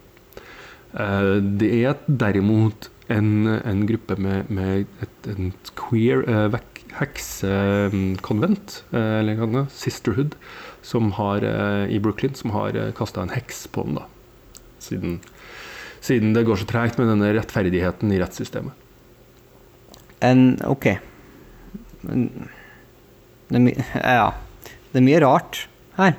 Eh, 0.93 1.39
Det 1.59 1.71
er 1.83 1.97
derimot 2.07 2.89
en, 3.09 3.47
en 3.47 3.85
gruppe 3.85 4.15
med, 4.17 4.49
med 4.49 4.85
et 5.03 5.27
en 5.27 5.51
queer 5.75 6.23
vek- 6.49 6.85
heksekonvent, 6.93 8.83
eh, 8.93 9.19
eller 9.19 9.35
hva 9.39 9.47
det 9.51 9.61
er, 9.63 9.69
sisterhood, 9.73 10.35
som 10.83 11.11
har, 11.17 11.43
i 11.89 11.99
Brooklyn, 11.99 12.35
som 12.35 12.51
har 12.51 12.75
uh, 12.75 12.91
kasta 12.91 13.21
en 13.23 13.31
heks 13.31 13.67
på 13.71 13.85
den, 13.87 13.95
da. 13.95 14.03
Siden, 14.83 15.13
siden 16.03 16.33
det 16.35 16.43
går 16.45 16.59
så 16.59 16.67
tregt 16.67 16.97
med 16.99 17.07
denne 17.07 17.29
rettferdigheten 17.37 18.11
i 18.11 18.19
rettssystemet. 18.19 18.73
En 20.23 20.57
Ok. 20.67 20.89
Men 22.03 22.27
det 23.53 23.77
er 24.01 24.17
Ja. 24.17 24.29
Det 24.93 25.01
er 25.01 25.05
mye 25.07 25.19
rart 25.23 25.63
her. 25.97 26.13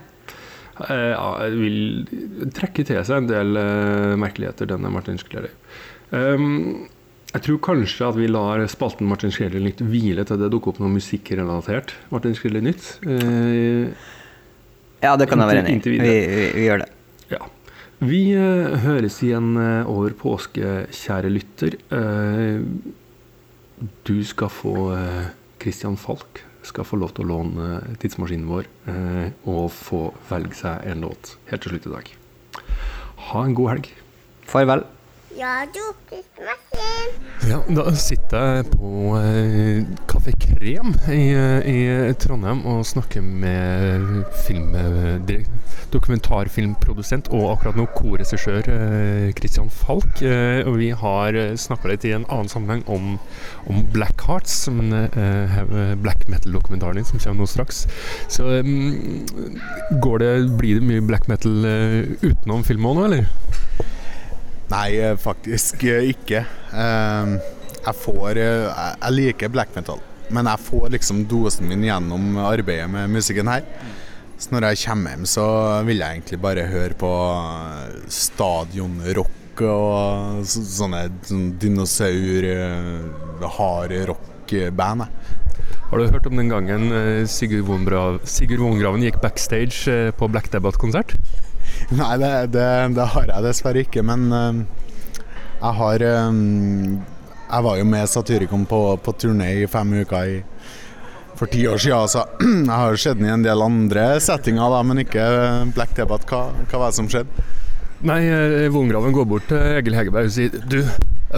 Eh, 0.82 1.10
ja, 1.12 1.26
jeg 1.44 1.58
vil 1.60 2.48
trekke 2.54 2.82
til 2.86 2.98
seg 3.06 3.20
en 3.22 3.28
del 3.30 3.54
uh, 3.54 4.14
merkeligheter, 4.18 4.66
denne 4.72 4.90
Martin 4.90 5.20
Skleri. 5.20 5.52
Um, 6.10 6.88
jeg 7.30 7.44
tror 7.46 7.60
kanskje 7.66 8.08
at 8.08 8.18
vi 8.18 8.26
lar 8.30 8.62
spalten 8.70 9.06
Martin 9.10 9.30
Skreller 9.34 9.62
Nytt 9.62 9.82
hvile 9.86 10.24
til 10.26 10.40
det 10.42 10.50
dukker 10.50 10.74
opp 10.74 10.80
noe 10.82 10.90
musikkrelatert. 10.96 11.94
Martin 12.14 12.34
Skreller 12.38 12.64
Nytt. 12.64 12.96
Uh, 13.06 13.94
Ja, 15.04 15.12
det 15.20 15.26
kan 15.28 15.42
jeg 15.42 15.50
være 15.50 15.62
enig 15.66 15.84
i. 15.84 15.92
Vi, 15.92 15.98
vi, 16.00 16.44
vi 16.56 16.64
gjør 16.64 16.80
det. 16.80 16.88
ja. 17.34 17.40
Vi 18.04 18.20
uh, 18.34 18.74
høres 18.82 19.18
igjen 19.22 19.52
over 19.84 20.14
påske, 20.18 20.88
kjære 20.96 21.30
lytter. 21.30 21.76
Du 24.08 24.16
skal 24.26 24.50
få 24.50 24.74
Christian 25.62 25.98
Falk 26.00 26.42
skal 26.66 26.86
få 26.88 26.98
lov 27.00 27.14
til 27.14 27.26
å 27.26 27.30
låne 27.32 27.68
eh, 27.78 27.94
tidsmaskinen 28.02 28.48
vår 28.48 28.68
eh, 28.90 29.28
og 29.50 29.68
få 29.74 30.02
velge 30.30 30.58
seg 30.58 30.84
en 30.90 31.06
låt 31.06 31.36
helt 31.50 31.64
til 31.64 31.74
slutt 31.74 31.88
i 31.90 31.94
dag. 31.94 32.12
Ha 33.30 33.44
en 33.44 33.56
god 33.56 33.72
helg. 33.74 33.90
Farvel. 34.48 34.84
Ja, 37.48 37.58
da 37.76 37.84
sitter 37.98 38.44
jeg 38.60 38.68
på 38.72 39.16
eh, 39.18 39.82
Kafé 40.08 40.32
Krem 40.40 40.94
i, 41.12 41.24
eh, 41.34 41.66
i 41.68 42.12
Trondheim 42.22 42.62
og 42.70 42.84
snakker 42.88 43.20
med 43.24 44.22
film, 44.46 44.70
eh, 44.78 45.42
dokumentarfilmprodusent 45.94 47.28
og 47.34 47.50
akkurat 47.52 47.76
nå 47.78 47.84
korregissør 47.96 48.62
eh, 48.70 49.28
Christian 49.38 49.68
Falk. 49.74 50.22
Eh, 50.24 50.62
og 50.66 50.78
vi 50.80 50.90
har 51.02 51.36
snakka 51.60 51.90
litt 51.92 52.06
i 52.08 52.14
en 52.16 52.24
annen 52.30 52.50
sammenheng 52.52 52.84
om, 52.90 53.16
om 53.70 53.82
Black 53.94 54.24
Hearts, 54.28 54.56
eh, 54.70 55.56
hev- 55.58 55.74
black 56.04 56.24
metal-dokumentaren 56.30 57.00
din 57.02 57.08
som 57.10 57.18
kommer 57.20 57.44
nå 57.44 57.50
straks. 57.50 57.84
Så 58.32 58.48
eh, 58.60 58.74
går 60.04 60.22
det, 60.24 60.32
blir 60.62 60.78
det 60.80 60.88
mye 60.88 61.04
black 61.10 61.28
metal 61.30 61.64
eh, 61.68 62.14
utenom 62.24 62.64
filmen 62.66 62.96
nå, 63.02 63.08
eller? 63.10 63.28
Nei, 64.74 64.96
eh, 64.98 65.14
faktisk 65.20 65.84
eh, 65.86 66.08
ikke. 66.10 66.40
Eh, 66.74 67.34
Jeg 67.84 67.94
får 68.00 68.38
eh, 68.40 68.84
Jeg 69.04 69.12
liker 69.14 69.52
black 69.52 69.74
metal, 69.76 70.00
men 70.34 70.48
jeg 70.50 70.62
får 70.66 70.88
liksom 70.96 71.24
dosen 71.30 71.68
min 71.70 71.84
gjennom 71.84 72.38
arbeidet 72.42 72.88
med 72.90 73.12
musikken 73.12 73.50
her. 73.52 73.62
Så 74.40 74.50
når 74.50 74.70
jeg 74.72 74.80
kommer 74.88 75.14
hjem, 75.14 75.26
så 75.30 75.44
vil 75.86 76.00
jeg 76.02 76.16
egentlig 76.18 76.40
bare 76.42 76.64
høre 76.66 76.96
på 76.98 77.10
stadionrock 78.10 79.60
og 79.62 80.42
så- 80.50 80.64
sånne 80.66 81.04
sånn 81.22 81.52
dinosaur, 81.62 82.44
eh, 82.44 83.46
hard 83.58 83.92
rock-band. 84.10 85.06
Har 85.90 85.98
du 85.98 86.08
hørt 86.10 86.26
om 86.26 86.36
den 86.36 86.48
gangen 86.50 87.26
Sigurd 87.28 87.64
Vongrav, 87.68 88.18
Vongraven 88.58 89.02
gikk 89.06 89.20
backstage 89.22 90.12
på 90.18 90.28
Black 90.28 90.50
Debate-konsert? 90.50 91.14
Nei, 91.94 92.14
det, 92.18 92.30
det, 92.54 92.68
det 92.96 93.06
har 93.14 93.28
jeg 93.30 93.44
dessverre 93.44 93.84
ikke, 93.84 94.02
men 94.06 94.24
eh, 94.34 94.62
jeg 95.60 95.74
har 95.78 96.04
eh, 96.08 96.38
Jeg 97.44 97.66
var 97.66 97.78
jo 97.78 97.84
med 97.86 98.10
Satyricon 98.10 98.64
på, 98.66 98.80
på 99.04 99.14
turné 99.20 99.50
i 99.62 99.68
fem 99.70 99.92
uker 100.02 100.30
i, 100.32 100.40
for 101.38 101.50
ti 101.50 101.64
år 101.70 101.78
siden, 101.82 102.10
så 102.10 102.24
jeg 102.70 102.70
har 102.70 102.98
sett 103.00 103.20
den 103.20 103.28
i 103.28 103.34
en 103.34 103.44
del 103.46 103.62
andre 103.62 104.08
settinger, 104.22 104.74
da, 104.74 104.82
men 104.86 105.02
ikke 105.04 105.26
Black 105.76 105.94
Debate. 105.98 106.26
Hva, 106.30 106.48
hva 106.70 106.82
var 106.82 106.90
det 106.90 106.98
som 106.98 107.10
skjedde? 107.10 107.46
Nei, 108.04 108.20
eh, 108.28 108.66
Vongraven 108.74 109.14
går 109.14 109.28
bort 109.30 109.46
til 109.50 109.78
Egil 109.78 109.96
Hegerberg 109.96 110.28
og 110.28 110.34
sier 110.34 110.58
Du, 110.68 110.80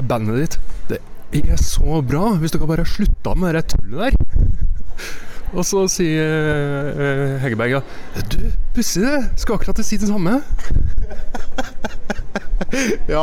bandet 0.08 0.40
ditt, 0.42 0.58
det 0.88 1.02
er 1.42 1.60
så 1.60 2.00
bra 2.06 2.30
hvis 2.40 2.54
dere 2.54 2.68
bare 2.70 2.86
slutta 2.88 3.34
med 3.36 3.58
det 3.58 3.66
tullet 3.74 4.06
der. 4.06 4.14
Og 5.56 5.64
så 5.64 5.86
sier 5.88 6.50
uh, 6.92 7.36
Hegerberg 7.40 7.78
ja, 7.78 7.82
du, 8.28 8.38
det, 8.76 8.84
skal 8.84 9.56
akkurat 9.56 9.80
si 9.86 10.00
det 10.00 10.10
samme. 10.10 10.40
Ja, 13.06 13.22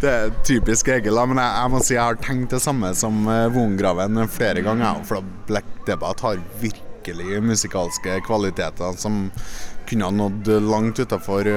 det 0.00 0.08
er 0.08 0.30
typisk 0.46 0.88
Egil, 0.94 1.18
men 1.28 1.38
jeg, 1.42 1.50
jeg 1.58 1.70
må 1.72 1.80
si 1.82 1.94
jeg 1.96 2.02
har 2.02 2.18
tenkt 2.22 2.54
det 2.54 2.60
samme 2.62 2.92
som 2.98 3.26
uh, 3.28 3.50
Vongraven 3.52 4.22
flere 4.32 4.62
ganger. 4.64 5.02
For 5.06 5.22
Black 5.48 5.68
Debate 5.86 6.24
har 6.24 6.40
virkelig 6.62 7.42
musikalske 7.44 8.16
kvaliteter 8.26 8.96
som 8.98 9.26
kunne 9.88 10.08
ha 10.08 10.14
nådd 10.14 10.48
langt 10.62 11.02
utafor 11.02 11.48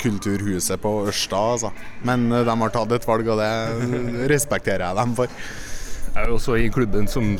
Kulturhuset 0.00 0.80
på 0.84 0.92
Ørsta. 1.08 1.40
Altså. 1.56 1.72
Men 2.06 2.28
eh, 2.32 2.44
de 2.46 2.56
har 2.60 2.74
tatt 2.76 2.92
et 2.94 3.08
valg, 3.08 3.32
og 3.32 3.40
det 3.42 4.28
respekterer 4.30 4.86
jeg 4.86 5.00
dem 5.00 5.16
for. 5.18 5.32
Jeg 6.12 6.20
er 6.20 6.28
jo 6.28 6.36
også 6.38 6.60
i 6.60 6.68
klubben 6.72 7.08
som 7.08 7.34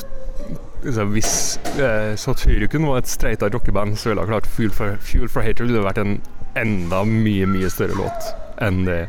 altså, 0.85 1.07
Hvis 1.15 1.33
eh, 1.79 2.13
Satyricon 2.21 2.87
var 2.91 3.03
et 3.03 3.11
streita 3.11 3.51
rockeband, 3.53 3.97
så 3.99 4.11
ville 4.11 4.25
jeg 4.25 4.33
klart 4.33 4.53
Fuel 4.57 4.75
for, 4.75 4.97
Fuel 5.01 5.31
for 5.33 5.47
Hater 5.47 5.69
ville 5.69 5.85
vært 5.85 6.03
en 6.03 6.19
enda 6.59 7.03
mye, 7.09 7.47
mye 7.49 7.71
større 7.73 7.97
låt 7.97 8.33
enn 8.63 8.85
det. 8.87 9.07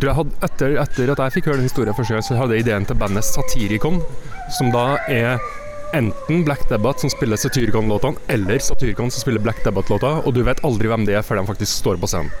Hadde, 0.00 0.30
etter, 0.46 0.78
etter 0.80 1.12
at 1.12 1.20
jeg 1.26 1.34
fikk 1.36 1.50
høre 1.50 1.60
den 1.60 1.68
historien 1.68 1.96
første 1.96 2.14
gang, 2.14 2.24
så 2.24 2.38
hadde 2.38 2.56
jeg 2.56 2.64
ideen 2.64 2.86
til 2.88 2.96
bandet 3.00 3.26
Satyricon, 3.26 4.00
som 4.56 4.70
da 4.72 4.94
er 5.12 5.42
enten 5.94 6.44
Black 6.46 6.64
Debbath 6.70 7.04
som 7.04 7.12
spiller 7.12 7.38
Satyricon-låtene, 7.40 8.18
eller 8.32 8.62
Satyricon 8.62 9.12
som 9.12 9.24
spiller 9.24 9.42
Black 9.44 9.60
Debbath-låta, 9.66 10.16
og 10.24 10.34
du 10.34 10.42
vet 10.46 10.62
aldri 10.66 10.90
hvem 10.90 11.06
det 11.08 11.18
er 11.18 11.26
før 11.26 11.42
de 11.42 11.46
faktisk 11.52 11.84
står 11.84 12.00
på 12.02 12.10
scenen. 12.10 12.32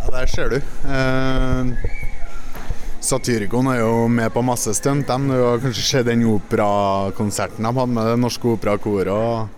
Ja, 0.00 0.10
der 0.18 0.28
ser 0.30 0.52
du. 0.52 0.58
Eh, 0.58 2.06
Satyricon 3.04 3.68
er 3.70 3.80
jo 3.82 4.06
med 4.10 4.32
på 4.34 4.42
masse 4.44 4.72
stunt. 4.74 5.06
De 5.06 5.28
Du 5.28 5.34
har 5.42 5.60
kanskje 5.62 5.84
sett 5.84 6.06
den 6.08 6.24
operakonserten 6.30 7.62
de 7.62 7.72
hadde 7.76 7.92
med 7.92 8.08
Det 8.10 8.16
Norske 8.18 8.48
Operakoret. 8.56 9.08
og 9.12 9.48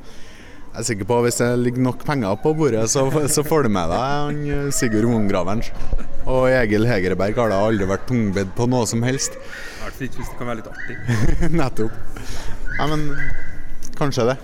Jeg 0.75 0.81
er 0.81 0.87
sikker 0.91 1.09
på 1.09 1.19
at 1.19 1.25
hvis 1.25 1.39
det 1.41 1.49
ligger 1.59 1.83
nok 1.83 2.05
penger 2.05 2.37
på 2.43 2.53
bordet, 2.55 2.85
så, 2.91 3.07
så 3.29 3.43
får 3.43 3.63
du 3.65 3.69
med 3.75 3.89
deg 3.91 3.99
han 3.99 4.43
eh, 4.47 4.71
Sigurd 4.75 5.09
Vongraven. 5.09 5.63
Og 6.29 6.51
Egil 6.51 6.87
Hegerberg 6.87 7.39
har 7.41 7.51
da 7.51 7.63
aldri 7.67 7.89
vært 7.89 8.07
tungbedd 8.11 8.53
på 8.55 8.69
noe 8.69 8.87
som 8.87 9.03
helst. 9.03 9.39
I 9.39 9.83
hvert 9.83 9.97
fall 9.97 10.09
ikke 10.11 10.21
hvis 10.21 10.31
det 10.31 10.39
kan 10.39 10.51
være 10.51 10.61
litt 10.61 10.71
artig. 10.75 10.97
Nettopp. 11.63 11.93
Nei, 12.79 12.87
men 12.93 13.09
kanskje 13.99 14.29
det. 14.29 14.37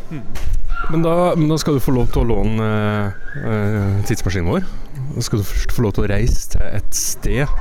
Men 0.90 1.04
da, 1.04 1.12
men 1.36 1.46
da 1.52 1.58
skal 1.60 1.76
du 1.78 1.84
få 1.84 1.94
lov 1.96 2.10
til 2.12 2.24
å 2.24 2.30
låne 2.32 2.66
eh, 3.44 4.00
tidsmaskinen 4.08 4.48
vår. 4.50 4.66
Da 5.14 5.22
skal 5.28 5.40
du 5.40 5.46
først 5.46 5.76
få 5.76 5.84
lov 5.84 5.94
til 5.96 6.06
å 6.06 6.10
reise 6.10 6.50
til 6.56 6.66
et 6.72 6.98
sted. 6.98 7.60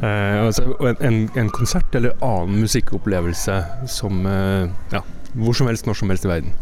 Eh, 0.00 0.46
altså 0.46 0.64
en, 1.04 1.26
en, 1.36 1.50
konsert 1.52 1.94
eller 1.94 2.14
annen 2.24 2.62
musikkopplevelse 2.62 3.56
som 3.90 4.22
eh, 4.26 4.70
ja, 4.94 5.02
hvor 5.34 5.56
som 5.56 5.68
helst, 5.68 5.84
når 5.86 5.98
som 6.00 6.12
helst 6.12 6.24
i 6.24 6.30
verden. 6.30 6.54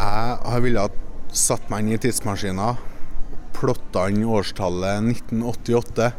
Jeg 0.00 0.36
har 0.52 0.64
villet 0.64 0.98
satt 1.32 1.70
meg 1.72 1.84
inn 1.84 1.94
i 1.94 2.00
tidsmaskina, 2.00 2.74
plotta 3.56 4.08
inn 4.12 4.26
årstallet 4.28 5.08
1988. 5.30 6.10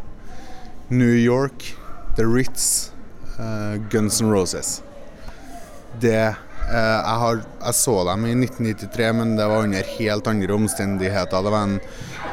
New 0.91 1.13
York, 1.13 1.75
The 2.17 2.25
Ritz, 2.27 2.91
uh, 3.39 3.77
Guns 3.93 4.19
N' 4.21 4.31
Roses. 4.33 4.81
Det 6.01 6.27
uh, 6.27 6.73
jeg, 6.73 7.17
har, 7.23 7.43
jeg 7.61 7.77
så 7.79 7.95
dem 8.09 8.25
i 8.27 8.33
1993, 8.35 9.11
men 9.15 9.37
det 9.39 9.47
var 9.47 9.63
under 9.69 9.93
helt 9.95 10.27
andre 10.27 10.57
omstendigheter. 10.57 11.45
Det 11.45 11.53
var 11.53 11.69
en 11.69 11.79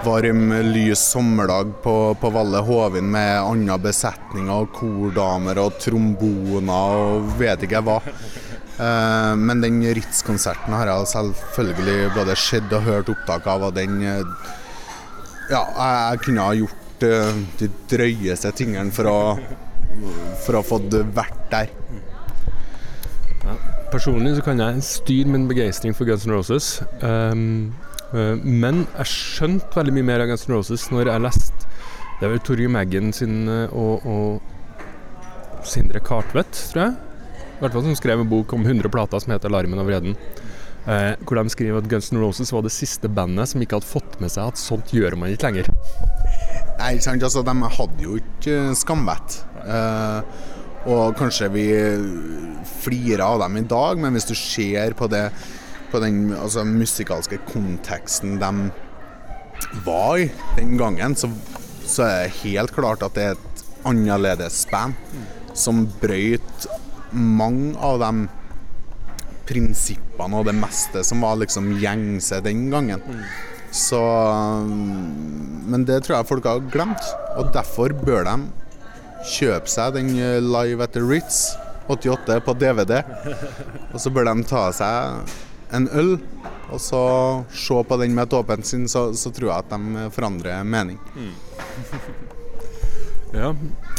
varm, 0.04 0.52
lys 0.72 1.00
sommerdag 1.10 1.72
på, 1.82 2.16
på 2.20 2.30
Valle 2.30 2.58
Hovin 2.58 3.10
med 3.10 3.40
andre 3.40 3.78
besetninger 3.88 4.52
og 4.52 4.70
kordamer 4.76 5.58
og 5.62 5.78
tromboner 5.82 7.00
og 7.02 7.32
vet 7.40 7.64
ikke 7.66 7.82
hva. 7.86 7.98
Eh, 8.78 9.32
men 9.36 9.62
den 9.64 9.80
Ritz-konserten 9.82 10.76
har 10.76 10.90
jeg 10.90 11.10
selvfølgelig 11.12 12.12
både 12.14 12.36
sett 12.38 12.74
og 12.76 12.86
hørt 12.86 13.10
opptak 13.10 13.48
av, 13.50 13.68
og 13.68 13.74
den 13.78 14.02
eh, 14.02 14.22
Ja, 15.48 15.62
jeg, 15.64 16.20
kunne 16.26 16.44
ha 16.44 16.54
gjort 16.54 17.04
eh, 17.08 17.42
de 17.58 17.70
drøyeste 17.90 18.52
tingene 18.54 18.92
for 18.94 19.08
å, 19.10 19.18
for 20.44 20.60
å 20.60 20.64
få 20.66 20.82
vært 21.16 21.42
der. 21.50 21.72
Personlig 23.88 24.36
så 24.36 24.44
kan 24.44 24.60
jeg 24.60 24.84
styre 24.84 25.32
min 25.32 25.48
begeistring 25.48 25.96
for 25.96 26.04
Guns 26.04 26.26
N' 26.28 26.36
Roses. 26.36 26.82
Um, 27.00 27.72
men 28.12 28.86
jeg 28.96 29.10
skjønte 29.12 29.76
veldig 29.76 29.92
mye 29.98 30.06
mer 30.08 30.22
av 30.24 30.30
Guns 30.30 30.46
N' 30.48 30.54
Roses 30.54 30.86
når 30.88 31.10
jeg 31.10 31.24
leste 31.26 31.66
Det 32.18 32.24
er 32.24 32.30
vel 32.32 32.40
Torgeir 32.40 32.70
Maggen 32.72 33.12
sin 33.12 33.42
uh, 33.50 33.68
og, 33.76 34.06
og 34.08 35.66
Sindre 35.68 36.00
Kartvedt, 36.00 36.62
tror 36.72 36.82
jeg. 36.86 36.94
I 37.58 37.60
hvert 37.60 37.74
fall 37.74 37.84
som 37.84 37.96
skrev 37.98 38.22
en 38.22 38.30
bok 38.30 38.52
om 38.56 38.64
100 38.64 38.88
plater 38.94 39.20
som 39.20 39.34
heter 39.34 39.52
'Larmen 39.52 39.82
og 39.82 39.88
vreden'. 39.90 40.16
Eh, 40.88 41.14
hvor 41.26 41.36
de 41.36 41.50
skriver 41.52 41.82
at 41.82 41.88
Guns 41.90 42.12
N' 42.14 42.20
Roses 42.22 42.52
var 42.54 42.62
det 42.64 42.72
siste 42.72 43.10
bandet 43.12 43.50
som 43.50 43.60
ikke 43.60 43.76
hadde 43.76 43.90
fått 43.90 44.14
med 44.22 44.32
seg 44.32 44.54
at 44.54 44.60
sånt 44.60 44.94
gjør 44.94 45.18
man 45.20 45.34
ikke 45.34 45.50
lenger. 45.50 45.68
Nei, 46.78 46.94
ikke 46.94 47.04
sant. 47.04 47.26
Altså, 47.26 47.42
de 47.44 47.72
hadde 47.74 48.06
jo 48.06 48.16
ikke 48.16 48.56
skamvett. 48.78 49.40
Eh, 49.66 50.20
og 50.88 51.18
kanskje 51.18 51.50
vi 51.52 51.66
flirer 52.80 53.24
av 53.26 53.42
dem 53.42 53.58
i 53.60 53.66
dag, 53.68 54.00
men 54.00 54.16
hvis 54.16 54.30
du 54.30 54.34
ser 54.38 54.94
på, 54.96 55.10
det, 55.12 55.26
på 55.92 56.00
den 56.02 56.32
altså, 56.36 56.64
musikalske 56.66 57.40
konteksten 57.48 58.38
de 58.40 58.52
var 59.84 60.18
i 60.18 60.30
den 60.56 60.76
gangen, 60.78 61.16
så, 61.16 61.30
så, 61.84 62.04
er 62.04 62.26
det 62.26 62.40
helt 62.42 62.74
klart 62.76 63.02
at 63.02 63.16
det 63.16 63.24
er 63.24 63.36
et 63.36 63.64
annerledes 63.88 64.64
band 64.70 64.94
som 65.56 65.86
brøyt 66.00 66.68
mange 67.12 67.74
av 67.82 67.98
de 68.02 68.28
prinsippene 69.48 70.38
og 70.38 70.48
det 70.48 70.56
meste 70.58 71.02
som 71.06 71.24
var 71.24 71.38
liksom 71.40 71.72
gjengse 71.80 72.42
den 72.44 72.68
gangen. 72.72 73.02
Så 73.74 74.00
Men 75.68 75.84
det 75.88 76.02
tror 76.04 76.18
jeg 76.18 76.28
folk 76.28 76.46
har 76.48 76.64
glemt, 76.72 77.04
og 77.36 77.52
derfor 77.52 77.92
bør 77.92 78.24
de 78.28 78.36
kjøpe 79.28 79.68
seg 79.68 79.96
den 79.96 80.14
eh, 80.16 80.38
Live 80.40 80.84
at 80.84 80.94
the 80.94 81.02
Ritz 81.04 81.50
88 81.88 82.40
på 82.44 82.54
DVD. 82.60 83.02
Og 83.92 84.00
så 84.00 84.12
bør 84.12 84.30
de 84.30 84.46
ta 84.48 84.68
seg 84.76 85.34
en 85.76 85.88
øl 85.92 86.16
og 86.68 86.80
så 86.80 87.02
se 87.54 87.82
på 87.88 87.96
den 88.00 88.16
med 88.16 88.28
et 88.28 88.38
åpent 88.38 88.66
sinn, 88.66 88.88
så, 88.88 89.08
så, 89.16 89.32
tror 89.32 89.50
jeg 89.50 89.64
at 89.64 89.70
de 89.72 90.08
forandrer 90.12 90.64
mening. 90.68 90.98
Mm. 91.16 91.30
ja. 93.40 93.54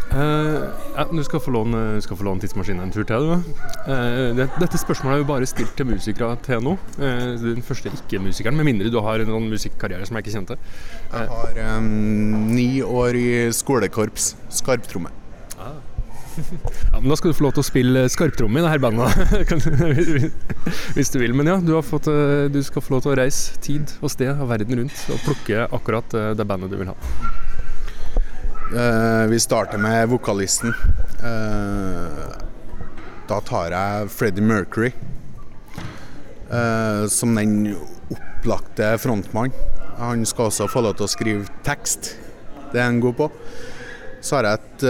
Eh, 0.09 1.09
du 1.13 1.23
skal 1.25 1.41
få 1.41 1.53
låne, 1.53 2.01
skal 2.01 2.17
få 2.17 2.25
låne 2.25 2.41
tidsmaskinen 2.41 2.85
en 2.85 2.93
tur 2.93 3.05
til. 3.09 3.25
Du. 3.25 3.61
Eh, 3.89 4.29
det, 4.37 4.49
dette 4.61 4.81
spørsmålet 4.81 5.17
er 5.17 5.23
jo 5.23 5.29
bare 5.29 5.49
stilt 5.49 5.75
til 5.77 5.89
musikere 5.89 6.37
til 6.45 6.61
nå. 6.65 6.75
Eh, 6.97 7.25
den 7.41 7.65
første 7.65 7.93
ikke-musikeren, 7.93 8.57
med 8.57 8.69
mindre 8.69 8.93
du 8.93 9.01
har 9.05 9.25
en 9.25 9.49
musikkarriere 9.49 10.05
som 10.05 10.17
jeg 10.17 10.27
ikke 10.27 10.37
kjente. 10.37 10.59
jeg 11.13 11.29
har 11.33 11.63
um, 11.77 11.89
ni 12.53 12.81
år 12.85 13.17
i 13.17 13.29
skolekorps, 13.53 14.35
skarptromme. 14.61 15.18
Ja, 16.37 16.99
men 16.99 17.09
Da 17.09 17.17
skal 17.19 17.31
du 17.31 17.37
få 17.37 17.45
lov 17.47 17.55
til 17.57 17.63
å 17.63 17.67
spille 17.67 18.05
skarptromme 18.11 18.61
i 18.61 18.65
dette 18.65 18.81
bandet, 18.83 19.11
hvis 20.95 21.13
du 21.13 21.19
vil. 21.21 21.35
Men 21.35 21.51
ja, 21.51 21.59
du, 21.63 21.73
fått, 21.85 22.09
du 22.53 22.59
skal 22.65 22.85
få 22.85 22.95
lov 22.95 23.05
til 23.05 23.13
å 23.13 23.19
reise 23.19 23.59
tid 23.63 23.91
og 23.99 24.13
sted 24.13 24.31
og 24.33 24.49
verden 24.51 24.83
rundt 24.83 25.05
og 25.13 25.21
plukke 25.25 25.67
akkurat 25.67 26.19
det 26.37 26.47
bandet 26.49 26.73
du 26.73 26.79
vil 26.79 26.91
ha. 26.93 26.97
Uh, 28.69 29.25
vi 29.27 29.39
starter 29.39 29.77
med 29.77 30.09
vokalisten. 30.09 30.73
Uh, 31.23 32.29
da 33.29 33.39
tar 33.41 33.73
jeg 33.73 34.11
Freddie 34.13 34.45
Mercury 34.45 34.91
uh, 36.53 37.07
som 37.09 37.33
den 37.33 37.73
opplagte 38.13 38.91
frontmann. 39.01 39.55
Han 39.97 40.21
skal 40.25 40.51
også 40.51 40.69
få 40.69 40.83
lov 40.85 40.99
til 40.99 41.07
å 41.07 41.09
skrive 41.09 41.49
tekst. 41.65 42.13
Det 42.69 42.77
er 42.77 42.91
han 42.91 43.01
god 43.01 43.17
på. 43.17 43.31
Så 44.21 44.37
har 44.37 44.45
jeg 44.45 44.61
et 44.61 44.85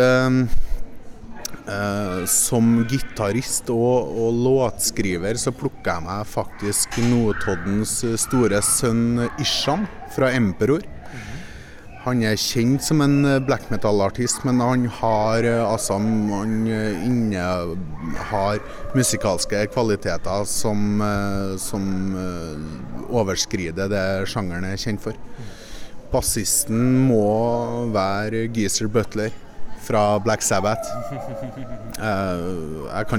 Som 2.29 2.79
gitarist 2.89 3.67
og, 3.69 4.10
og, 4.10 4.38
låtskriver 4.45 5.38
så 5.38 5.53
plukker 5.53 5.91
jeg 5.91 6.05
meg 6.08 6.29
faktisk 6.29 6.97
Notoddens 7.12 7.99
store 8.23 8.62
sønn 8.65 9.27
Ishan 9.43 9.86
fra 10.15 10.32
Emperor. 10.34 10.88
Han 12.05 12.21
er 12.23 12.38
kjent 12.39 12.79
som 12.82 13.01
en 13.03 13.17
eh, 13.27 13.41
black 13.43 13.65
metal-artist, 13.73 14.45
men 14.47 14.62
han 14.63 14.86
har 15.01 15.43
eh, 15.43 15.60
altså 15.60 15.97
Han 15.99 16.53
eh, 16.71 17.03
innehar 17.03 18.62
musikalske 18.95 19.65
kvaliteter 19.73 20.47
som, 20.47 21.03
som 21.60 21.84
overskrider 23.10 23.91
det 23.91 24.05
sjangeren 24.32 24.69
er 24.71 24.79
kjent 24.79 25.03
for. 25.03 25.19
Bassisten 26.10 27.03
må 27.10 27.89
være 27.93 28.47
Geezer 28.55 28.89
Butler 28.89 29.36
fra 29.89 30.19
Black 30.23 30.41
Sabbath. 30.45 30.86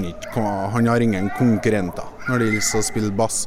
Ikke, 0.01 0.41
han 0.73 0.87
har 0.87 1.03
ingen 1.03 1.29
konkurrenter 1.37 2.07
når 2.29 2.39
det 2.39 2.47
gjelder 2.51 2.79
å 2.79 2.87
spille 2.87 3.11
bass. 3.15 3.43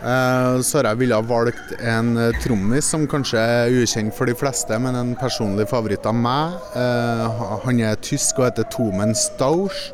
Uh, 0.00 0.56
så 0.64 0.78
har 0.78 0.84
jeg 0.88 1.00
ville 1.02 1.16
valgt 1.28 1.74
en 1.84 2.14
eh, 2.16 2.36
trommis 2.40 2.86
som 2.88 3.02
kanskje 3.10 3.36
er 3.36 3.74
ukjent 3.82 4.14
for 4.16 4.24
de 4.30 4.32
fleste, 4.32 4.72
men 4.80 4.96
en 4.96 5.10
personlig 5.20 5.66
favoritt 5.68 6.06
av 6.08 6.16
meg. 6.16 6.56
Uh, 6.72 7.60
han 7.66 7.82
er 7.84 8.00
tysk 8.00 8.40
og 8.40 8.46
heter 8.48 8.64
Tomen 8.72 9.12
Stausch. 9.12 9.90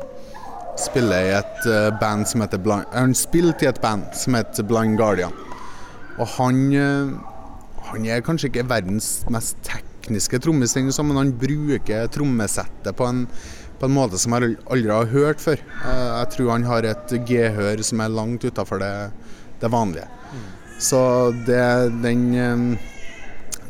Spiller 0.79 1.25
i 1.25 1.33
et 1.33 1.67
band 1.97 2.27
som 2.29 2.43
heter 2.43 2.59
Blind 2.61 2.85
Han 2.93 3.15
spilte 3.17 3.65
i 3.65 3.69
et 3.71 3.79
band 3.81 4.03
som 4.13 4.35
heter 4.37 4.61
Blind 4.69 4.93
Guardian. 4.99 5.33
Og 6.21 6.29
han, 6.37 6.61
han 7.89 8.05
er 8.05 8.21
kanskje 8.21 8.51
ikke 8.51 8.67
verdens 8.69 9.25
mest 9.33 9.57
tekniske 10.07 10.39
trommis, 10.39 10.75
men 10.75 11.17
han 11.17 11.31
bruker 11.37 12.07
trommesettet 12.07 12.95
på 12.95 13.05
en, 13.05 13.25
på 13.79 13.85
en 13.85 13.93
måte 13.93 14.17
som 14.17 14.33
jeg 14.33 14.55
aldri 14.65 14.93
har 14.93 15.11
hørt 15.11 15.43
før. 15.43 15.59
Jeg 15.59 16.29
tror 16.33 16.51
han 16.53 16.67
har 16.67 16.87
et 16.87 17.17
gehør 17.27 17.83
som 17.83 18.01
er 18.01 18.15
langt 18.15 18.47
utafor 18.47 18.79
det 18.79 18.93
det 19.59 19.67
vanlige. 19.67 20.05
Mm. 20.33 20.45
Så 20.79 21.31
det, 21.31 21.89
den 22.03 22.77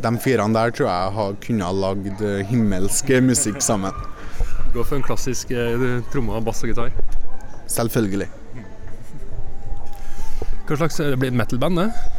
De 0.01 0.17
firene 0.21 0.53
der 0.53 0.71
tror 0.71 0.89
jeg 0.89 1.13
har 1.13 1.37
kunne 1.41 1.65
ha 1.65 1.73
lagd 1.73 2.21
himmelsk 2.51 3.09
musikk 3.23 3.61
sammen. 3.61 3.95
Gå 4.73 4.83
for 4.83 4.97
en 4.99 5.05
klassisk 5.05 5.51
eh, 5.51 6.03
tromme, 6.11 6.37
bass 6.45 6.61
og 6.61 6.69
gitar? 6.69 6.91
Selvfølgelig. 7.67 8.27
Hva 10.67 10.77
slags 10.77 10.97
Det 10.97 11.17
blir 11.17 11.31
et 11.31 11.39
metal-band, 11.39 11.79
det? 11.79 12.16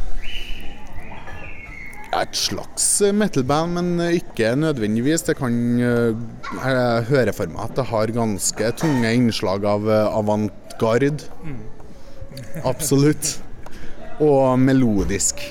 Et 2.09 2.33
slags 2.33 2.85
metal-band, 3.13 3.75
men 3.77 4.01
ikke 4.15 4.55
nødvendigvis. 4.57 5.27
Det 5.27 5.35
kan 5.37 5.53
Jeg 5.79 7.03
hører 7.11 7.33
for 7.37 7.51
meg 7.51 7.67
at 7.67 7.75
det 7.77 7.85
har 7.91 8.15
ganske 8.15 8.71
tunge 8.81 9.11
innslag 9.13 9.67
av 9.69 9.85
avantgarde. 9.89 11.29
Mm. 11.45 11.61
Absolutt 12.65 13.37
og 14.19 14.57
melodisk. 14.59 15.43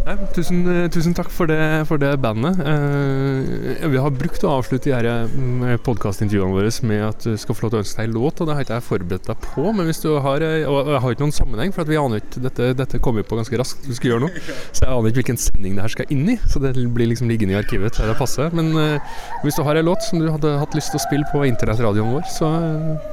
Nei, 0.00 0.14
tusen, 0.32 0.62
tusen, 0.88 1.12
takk 1.12 1.28
for 1.28 1.50
det, 1.50 1.58
for 1.84 2.00
det 2.00 2.14
bandet. 2.22 2.56
Eh, 2.64 3.82
vi 3.92 4.00
har 4.00 4.14
brukt 4.16 4.44
å 4.48 4.54
avslutte 4.56 4.96
de 5.04 5.10
eh, 5.12 5.80
podkastintervjuene 5.84 6.56
våre 6.56 6.70
med 6.88 7.02
at 7.04 7.26
du 7.26 7.34
skal 7.40 7.56
få 7.56 7.66
lov 7.66 7.74
til 7.74 7.78
å 7.78 7.82
ønske 7.82 8.00
deg 8.00 8.08
en 8.08 8.14
låt, 8.16 8.40
og 8.40 8.48
det 8.48 8.54
har 8.56 8.64
ikke 8.64 8.78
jeg 8.78 8.86
forberedt 8.86 9.28
deg 9.28 9.42
på. 9.44 9.64
Men 9.76 9.90
hvis 9.90 10.00
du 10.00 10.08
har 10.24 10.44
eh, 10.46 10.64
Og 10.64 10.88
jeg 10.88 11.02
har 11.04 11.16
ikke 11.16 11.24
noen 11.26 11.36
sammenheng, 11.36 11.74
for 11.76 11.90
vi 11.90 11.98
aner 12.00 12.22
ikke 12.22 12.44
Dette, 12.46 12.70
dette 12.78 13.00
kommer 13.04 13.26
på 13.28 13.36
ganske 13.36 13.60
raskt, 13.60 13.84
du 13.84 13.92
skal 13.96 14.14
gjøre 14.14 14.24
noe. 14.24 14.44
Så 14.70 14.86
jeg 14.86 14.94
aner 14.94 15.10
ikke 15.10 15.20
hvilken 15.20 15.42
sending 15.42 15.76
det 15.76 15.84
her 15.84 15.92
skal 15.92 16.14
inn 16.16 16.24
i, 16.32 16.38
så 16.48 16.62
det 16.64 16.72
blir 16.80 17.10
liksom 17.10 17.28
liggende 17.28 17.58
i 17.58 17.60
arkivet 17.60 17.98
til 17.98 18.08
det 18.08 18.16
passer. 18.16 18.48
Men 18.56 18.72
eh, 18.80 19.18
hvis 19.44 19.60
du 19.60 19.66
har 19.68 19.76
en 19.76 19.90
låt 19.90 20.06
som 20.08 20.22
du 20.22 20.30
hadde 20.30 20.54
hatt 20.62 20.78
lyst 20.78 20.94
til 20.94 21.02
å 21.02 21.04
spille 21.04 21.28
på 21.28 21.44
internettradioen 21.50 22.16
vår, 22.16 22.24
så, 22.32 22.48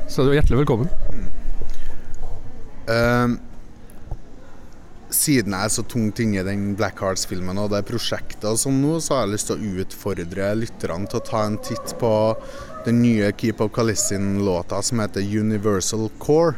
så 0.07 0.23
er 0.23 0.31
du 0.31 0.39
hjertelig 0.39 0.63
velkommen. 0.63 0.87
Mm. 1.11 1.27
Uh, 2.87 3.35
siden 5.13 5.55
jeg 5.55 5.69
er 5.69 5.71
så 5.71 5.83
tungt 5.87 6.19
inne 6.19 6.41
i 6.41 6.45
den 6.45 6.71
Black 6.77 6.99
Hearts-filmen 7.03 7.59
og 7.61 7.71
det 7.71 7.85
prosjektet 7.87 8.59
sånn 8.59 8.81
nå, 8.83 8.97
så 9.03 9.15
har 9.15 9.25
jeg 9.25 9.35
lyst 9.35 9.49
til 9.51 9.57
å 9.57 9.83
utfordre 9.83 10.49
lytterne 10.59 11.07
til 11.07 11.21
å 11.21 11.27
ta 11.29 11.43
en 11.47 11.59
titt 11.63 11.93
på 12.01 12.13
den 12.87 13.01
nye 13.03 13.31
Keep 13.35 13.61
of 13.63 13.71
Kalissin-låta 13.75 14.81
som 14.83 15.03
heter 15.03 15.23
Universal 15.23 16.09
Core. 16.19 16.55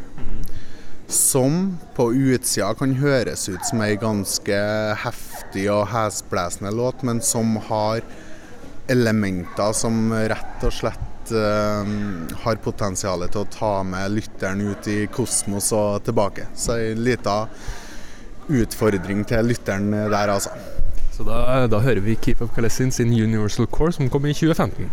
Som 1.09 1.79
på 1.97 2.11
utsida 2.13 2.69
kan 2.77 2.93
høres 2.99 3.47
ut 3.49 3.63
som 3.65 3.81
ei 3.81 3.95
ganske 3.97 4.57
heftig 5.03 5.65
og 5.73 5.87
hesblesende 5.89 6.73
låt, 6.77 7.01
men 7.01 7.21
som 7.25 7.55
har 7.69 8.03
elementer 8.89 9.73
som 9.77 10.11
rett 10.13 10.65
og 10.65 10.73
slett 10.73 11.33
uh, 11.33 11.81
har 12.43 12.61
potensial 12.61 13.25
til 13.25 13.41
å 13.41 13.49
ta 13.53 13.73
med 13.85 14.13
lytteren 14.19 14.61
ut 14.69 14.89
i 14.89 15.03
kosmos 15.13 15.71
og 15.77 16.05
tilbake. 16.05 16.49
Så 16.57 16.77
ei 16.77 16.93
lita 16.97 17.43
utfordring 18.49 19.25
til 19.29 19.45
lytteren 19.45 19.93
der, 19.93 20.33
altså. 20.33 20.49
Så 21.13 21.25
da, 21.27 21.67
da 21.67 21.81
hører 21.83 21.99
vi 21.99 22.15
Keep 22.15 22.41
Up 22.41 22.55
Kalesin 22.55 22.91
sin 22.91 23.11
Universal 23.11 23.67
Core 23.67 23.91
som 23.91 24.09
kom 24.09 24.25
i 24.25 24.33
2015. 24.33 24.91